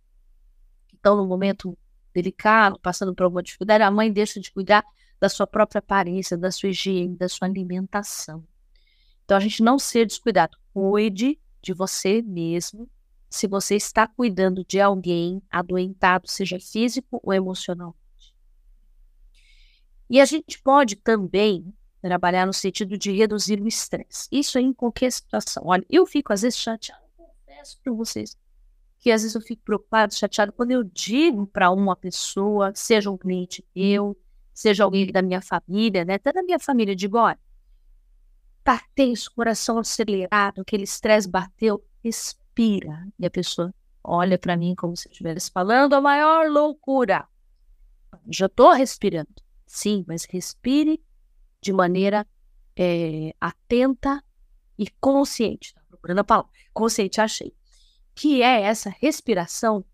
[1.01, 1.77] estão num momento
[2.13, 4.85] delicado, passando por alguma dificuldade, a mãe deixa de cuidar
[5.19, 8.43] da sua própria aparência, da sua higiene, da sua alimentação.
[9.25, 10.57] Então, a gente não ser descuidado.
[10.73, 12.89] Cuide de você mesmo.
[13.31, 18.35] Se você está cuidando de alguém adoentado, seja físico ou emocionalmente.
[20.09, 24.27] E a gente pode também trabalhar no sentido de reduzir o estresse.
[24.29, 25.63] Isso em qualquer situação.
[25.65, 28.37] Olha, eu fico às vezes chateado, confesso para vocês,
[28.99, 33.17] que às vezes eu fico preocupado, chateado quando eu digo para uma pessoa, seja um
[33.17, 34.13] cliente meu,
[34.53, 36.15] seja alguém da minha família, né?
[36.15, 37.39] Até da minha família, digo, olha,
[38.61, 42.40] tá tenso, coração acelerado, aquele estresse bateu, respira.
[43.19, 43.73] E a pessoa
[44.03, 47.27] olha para mim como se estivesse falando a maior loucura.
[48.29, 49.29] Já estou respirando.
[49.65, 51.01] Sim, mas respire
[51.61, 52.27] de maneira
[52.75, 54.23] é, atenta
[54.77, 55.73] e consciente.
[55.73, 56.51] Tá procurando a palavra.
[56.73, 57.53] Consciente, achei
[58.13, 59.85] que é essa respiração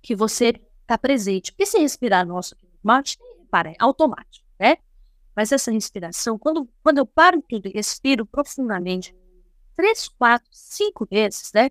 [0.00, 1.52] que você está presente.
[1.52, 3.18] Porque se respirar nosso mate,
[3.50, 4.43] para, é automático?
[5.34, 9.14] Mas essa respiração, quando, quando eu paro tudo e respiro profundamente,
[9.74, 11.70] três, quatro, cinco vezes, né?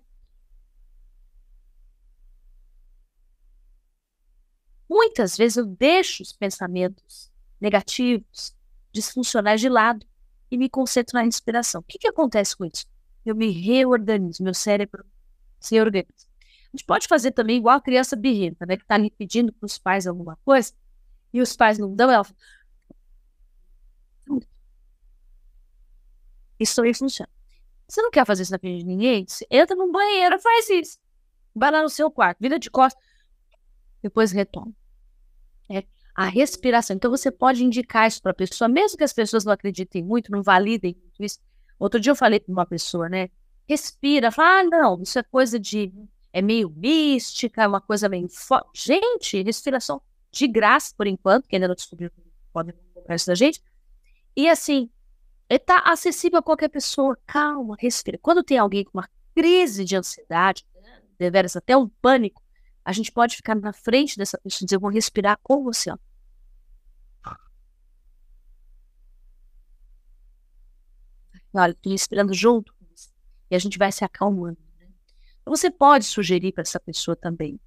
[4.88, 8.54] Muitas vezes eu deixo os pensamentos negativos,
[8.92, 10.06] disfuncionais de lado
[10.50, 11.80] e me concentro na respiração.
[11.80, 12.86] O que, que acontece com isso?
[13.24, 15.04] Eu me reorganizo, meu cérebro
[15.58, 16.28] se organiza.
[16.40, 18.76] A gente pode fazer também igual a criança birrenta, né?
[18.76, 20.72] Que está ali pedindo para os pais alguma coisa
[21.32, 22.36] e os pais não dão, ela fala...
[26.58, 27.28] Isso aí funciona.
[27.88, 29.26] Você não quer fazer isso na frente de ninguém?
[29.26, 30.98] Você entra no banheiro, faz isso.
[31.54, 33.02] Vai lá no seu quarto, vira de costas,
[34.02, 34.72] depois retoma.
[35.70, 36.96] É a respiração.
[36.96, 40.30] Então você pode indicar isso para a pessoa, mesmo que as pessoas não acreditem muito,
[40.30, 41.38] não validem isso.
[41.78, 43.28] Outro dia eu falei para uma pessoa, né?
[43.68, 45.92] Respira, fala, ah, não, isso é coisa de.
[46.32, 48.86] É meio mística, é uma coisa meio forte.
[48.86, 52.10] Gente, respiração de graça, por enquanto, que ainda não descobriu
[52.52, 53.62] podem comprar isso da gente.
[54.36, 54.90] E assim,
[55.48, 57.18] está acessível a qualquer pessoa.
[57.26, 58.18] Calma, respira.
[58.20, 60.66] Quando tem alguém com uma crise de ansiedade,
[61.18, 62.42] deveras até um pânico,
[62.84, 65.90] a gente pode ficar na frente dessa pessoa e dizer, vou respirar com você.
[65.90, 65.96] Ó.
[71.54, 73.10] Olha, estou respirando junto com você.
[73.50, 74.58] E a gente vai se acalmando.
[74.78, 74.88] Né?
[75.40, 77.60] Então, você pode sugerir para essa pessoa também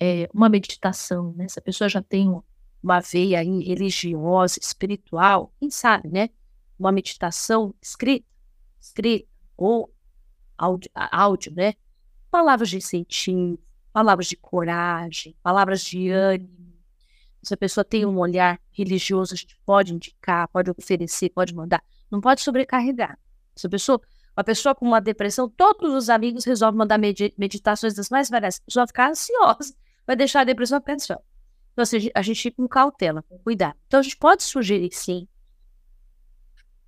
[0.00, 1.46] é, uma meditação, né?
[1.46, 2.28] Se a pessoa já tem
[2.82, 6.30] uma veia religiosa, espiritual, quem sabe, né?
[6.80, 8.26] Uma meditação escrita,
[8.80, 9.92] escrita ou
[10.56, 11.74] áudio, áudio né?
[12.30, 13.60] Palavras de incentivo,
[13.92, 16.70] palavras de coragem, palavras de ânimo.
[17.42, 21.82] Se a pessoa tem um olhar religioso, a gente pode indicar, pode oferecer, pode mandar.
[22.10, 23.18] Não pode sobrecarregar.
[23.54, 24.00] Se a pessoa,
[24.34, 28.58] uma pessoa com uma depressão, todos os amigos resolvem mandar meditações das mais variadas.
[28.58, 29.74] A pessoa vai ficar ansiosa,
[30.06, 31.22] vai deixar a depressão ansiosa.
[31.72, 33.76] Então, assim, a gente com cautela, com cuidado.
[33.86, 35.28] Então, a gente pode sugerir, sim,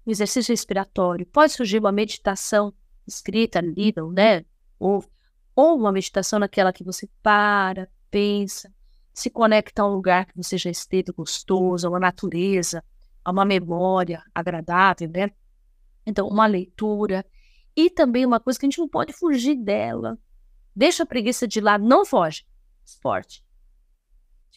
[0.06, 2.72] um exercício respiratório, pode surgir uma meditação
[3.06, 4.44] escrita, lida, né?
[4.78, 5.04] Ou
[5.54, 8.72] ou uma meditação naquela que você para, pensa,
[9.12, 12.82] se conecta a um lugar que você já esteve gostoso, a uma natureza,
[13.24, 15.30] a uma memória agradável, né?
[16.06, 17.24] Então, uma leitura.
[17.76, 20.18] E também uma coisa que a gente não pode fugir dela.
[20.74, 22.44] Deixa a preguiça de lado, não foge.
[22.84, 23.44] Esporte.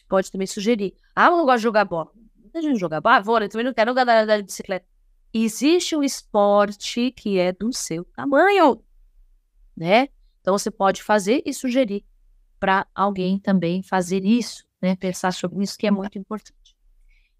[0.08, 0.94] Pode também sugerir.
[1.14, 2.10] Ah, eu não gosto de jogar bola.
[2.36, 4.86] Muita gente jogar bola, vôlei, também não quero andar de bicicleta.
[5.38, 8.82] Existe um esporte que é do seu tamanho,
[9.76, 10.08] né?
[10.40, 12.06] Então, você pode fazer e sugerir
[12.58, 14.96] para alguém também fazer isso, né?
[14.96, 16.74] Pensar sobre isso, que é muito importante.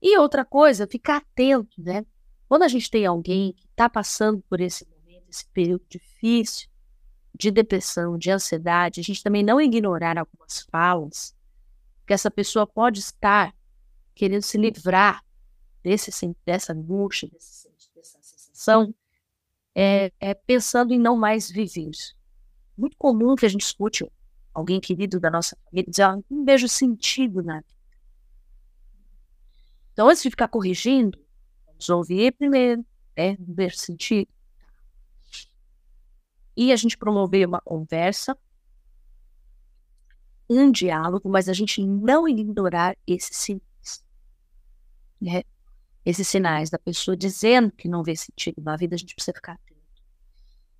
[0.03, 2.05] E outra coisa, ficar atento, né?
[2.47, 6.69] Quando a gente tem alguém que está passando por esse momento, esse período difícil,
[7.35, 11.35] de depressão, de ansiedade, a gente também não ignorar algumas falas,
[12.07, 13.55] que essa pessoa pode estar
[14.15, 15.25] querendo se livrar
[15.83, 16.11] desse,
[16.45, 17.71] dessa angústia, dessa
[19.75, 21.91] é, é pensando em não mais viver
[22.77, 24.07] muito comum que a gente escute
[24.53, 27.77] alguém querido da nossa família dizer, ah, não vejo sentido na vida.
[29.93, 31.19] Então, antes de ficar corrigindo,
[31.67, 32.85] vamos ouvir primeiro,
[33.17, 33.37] né?
[33.39, 34.29] Vejo sentido.
[36.55, 38.37] E a gente promover uma conversa,
[40.49, 44.05] um diálogo, mas a gente não ignorar esses sinais.
[45.21, 45.43] Né?
[46.07, 49.55] Esses sinais da pessoa dizendo que não vê sentido na vida, a gente precisa ficar
[49.55, 49.77] atento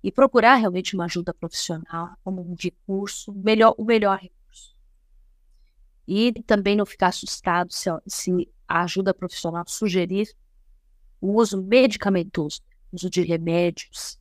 [0.01, 4.73] e procurar realmente uma ajuda profissional como um recurso, melhor, o melhor recurso.
[6.07, 10.33] E também não ficar assustado se, se a ajuda profissional sugerir
[11.19, 14.17] o uso medicamentoso, uso de remédios.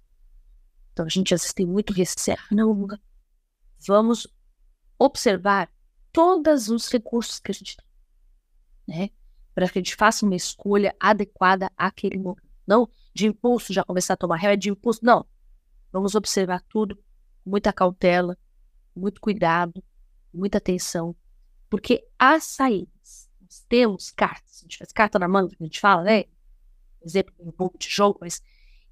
[0.92, 2.36] Então a gente às vezes tem muito receio.
[2.50, 2.84] Não,
[3.86, 4.26] vamos
[4.98, 5.70] observar
[6.10, 7.86] todos os recursos que a gente tem.
[8.88, 9.10] Né?
[9.56, 12.46] Para que a gente faça uma escolha adequada àquele momento.
[12.66, 15.24] Não de impulso já começar a tomar remédio, de impulso, não.
[15.90, 16.94] Vamos observar tudo
[17.42, 18.36] com muita cautela,
[18.94, 19.82] muito cuidado,
[20.30, 21.16] muita atenção,
[21.70, 23.30] porque há saídas.
[23.40, 26.24] Nós temos cartas, a gente faz carta na manga, a gente fala, né?
[27.02, 28.42] Exemplo, um pouco de jogo, mas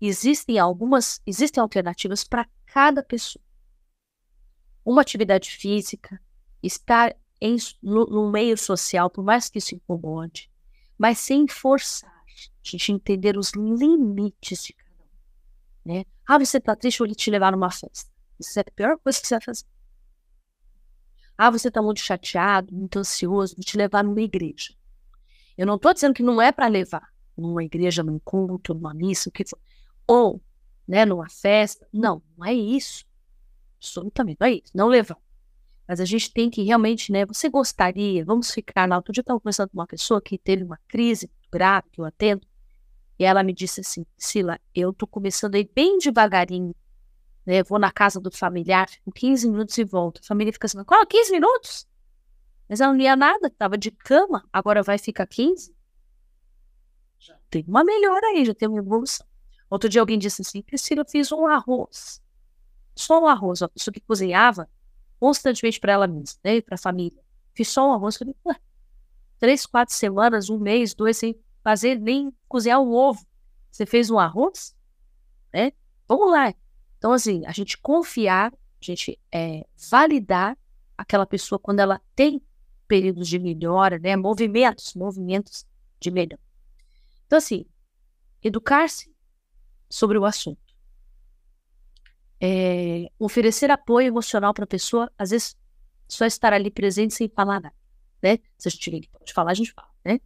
[0.01, 3.45] existem algumas, existem alternativas para cada pessoa.
[4.83, 6.19] Uma atividade física,
[6.63, 10.51] estar em, no, no, meio social, por mais que isso incomode,
[10.99, 15.93] mas sem forçar, a gente entender os limites de cada um.
[15.93, 16.05] Né?
[16.27, 18.11] Ah, você está triste, eu vou te levar numa festa.
[18.39, 19.67] Isso é a pior coisa que você vai fazer.
[21.37, 24.75] Ah, você está muito chateado, muito ansioso, vou te levar numa igreja.
[25.57, 29.29] Eu não estou dizendo que não é para levar numa igreja, num culto, numa missa,
[29.29, 29.59] o que for.
[30.07, 30.41] Ou,
[30.87, 31.87] né, numa festa.
[31.93, 33.05] Não, não é isso.
[33.79, 34.73] Absolutamente, não é isso.
[34.75, 35.19] Não levar.
[35.87, 37.27] Mas a gente tem que realmente, né?
[37.27, 38.97] Você gostaria, vamos ficar na.
[38.97, 42.05] Outro dia eu estava conversando com uma pessoa que teve uma crise grave, que eu
[42.05, 42.47] atendo,
[43.19, 46.75] e ela me disse assim: Sila, eu estou começando a ir bem devagarinho.
[47.45, 47.63] Né?
[47.63, 50.21] Vou na casa do familiar, fico 15 minutos e volto.
[50.23, 51.07] A família fica assim: qual?
[51.07, 51.87] 15 minutos?
[52.67, 55.75] Mas ela não ia nada, estava de cama, agora vai ficar 15?
[57.19, 59.27] Já tem uma melhora aí, já tem uma evolução.
[59.69, 62.23] Outro dia alguém disse assim: Priscila, eu fiz um arroz.
[62.97, 64.69] Só um arroz, uma pessoa que cozinhava
[65.19, 67.23] constantemente para ela mesma, né, para a família.
[67.55, 68.17] Fiz só um arroz.
[68.17, 68.35] Falei,
[69.39, 73.25] três, quatro semanas, um mês, dois, sem fazer nem cozinhar um ovo.
[73.71, 74.75] Você fez um arroz?
[75.53, 75.73] Né?
[76.09, 76.53] Vamos lá.
[76.99, 80.57] Então, assim, a gente confiar, a gente é, validar
[80.97, 82.41] aquela pessoa quando ela tem
[82.87, 84.17] períodos de melhora, né?
[84.17, 85.67] Movimentos, movimentos
[85.99, 86.41] de melhora.
[87.27, 87.67] Então, assim,
[88.43, 89.13] educar-se
[89.89, 90.64] sobre o assunto
[92.41, 95.57] é, oferecer apoio emocional para a pessoa, às vezes
[96.09, 97.75] só estar ali presente sem falar nada,
[98.23, 98.39] né?
[98.59, 100.21] Se a gente pode falar, a gente fala, né?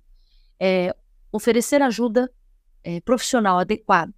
[0.58, 0.94] É,
[1.30, 2.30] oferecer ajuda
[2.82, 4.12] é, profissional adequada.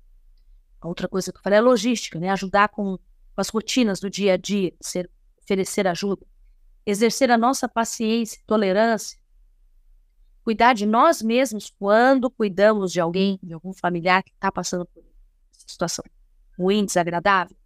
[0.82, 2.30] Outra coisa que eu falei é logística, né?
[2.30, 5.10] Ajudar com, com as rotinas do dia a dia, ser,
[5.42, 6.26] oferecer ajuda.
[6.86, 9.18] Exercer a nossa paciência, tolerância.
[10.42, 15.04] Cuidar de nós mesmos quando cuidamos de alguém, de algum familiar que está passando por
[15.52, 16.02] situação
[16.58, 17.59] ruim, desagradável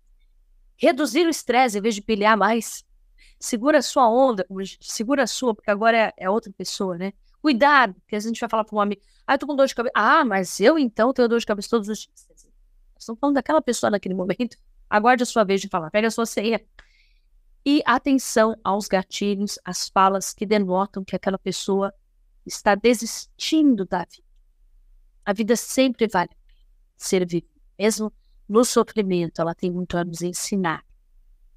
[0.76, 2.84] reduzir o estresse em vez de pilhar mais.
[3.38, 4.46] Segura a sua onda,
[4.80, 7.12] segura a sua, porque agora é, é outra pessoa, né?
[7.42, 9.74] Cuidado, porque a gente vai falar para um amigo, ah, eu tô com dor de
[9.74, 9.92] cabeça.
[9.94, 12.26] Ah, mas eu então tenho dor de cabeça todos os dias.
[12.98, 14.56] Estamos falando daquela pessoa naquele momento.
[14.88, 16.64] Aguarde a sua vez de falar, pega a sua ceia.
[17.66, 21.92] E atenção aos gatilhos, às falas que denotam que aquela pessoa
[22.44, 24.28] está desistindo da vida.
[25.24, 26.30] A vida sempre vale
[26.96, 27.48] ser vivida,
[27.78, 28.12] mesmo
[28.48, 30.84] no sofrimento, ela tem muito a nos ensinar,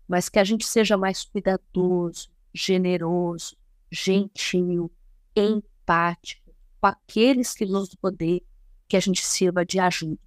[0.07, 3.57] mas que a gente seja mais cuidadoso, generoso,
[3.91, 4.91] gentil,
[5.35, 6.47] empático
[6.79, 8.41] com aqueles que nos poder,
[8.87, 10.19] que a gente sirva de ajuda.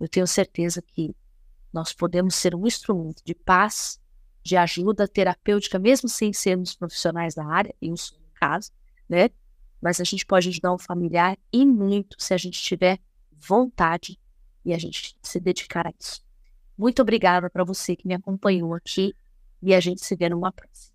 [0.00, 1.14] Eu tenho certeza que
[1.72, 4.00] nós podemos ser um instrumento de paz,
[4.42, 7.96] de ajuda terapêutica, mesmo sem sermos profissionais da área, em um
[8.34, 8.72] caso,
[9.08, 9.30] né?
[9.80, 12.98] Mas a gente pode ajudar um familiar e muito se a gente tiver
[13.30, 14.18] vontade
[14.64, 16.22] e a gente se dedicar a isso.
[16.76, 19.14] Muito obrigada para você que me acompanhou aqui
[19.62, 20.90] e a gente se vê numa próxima.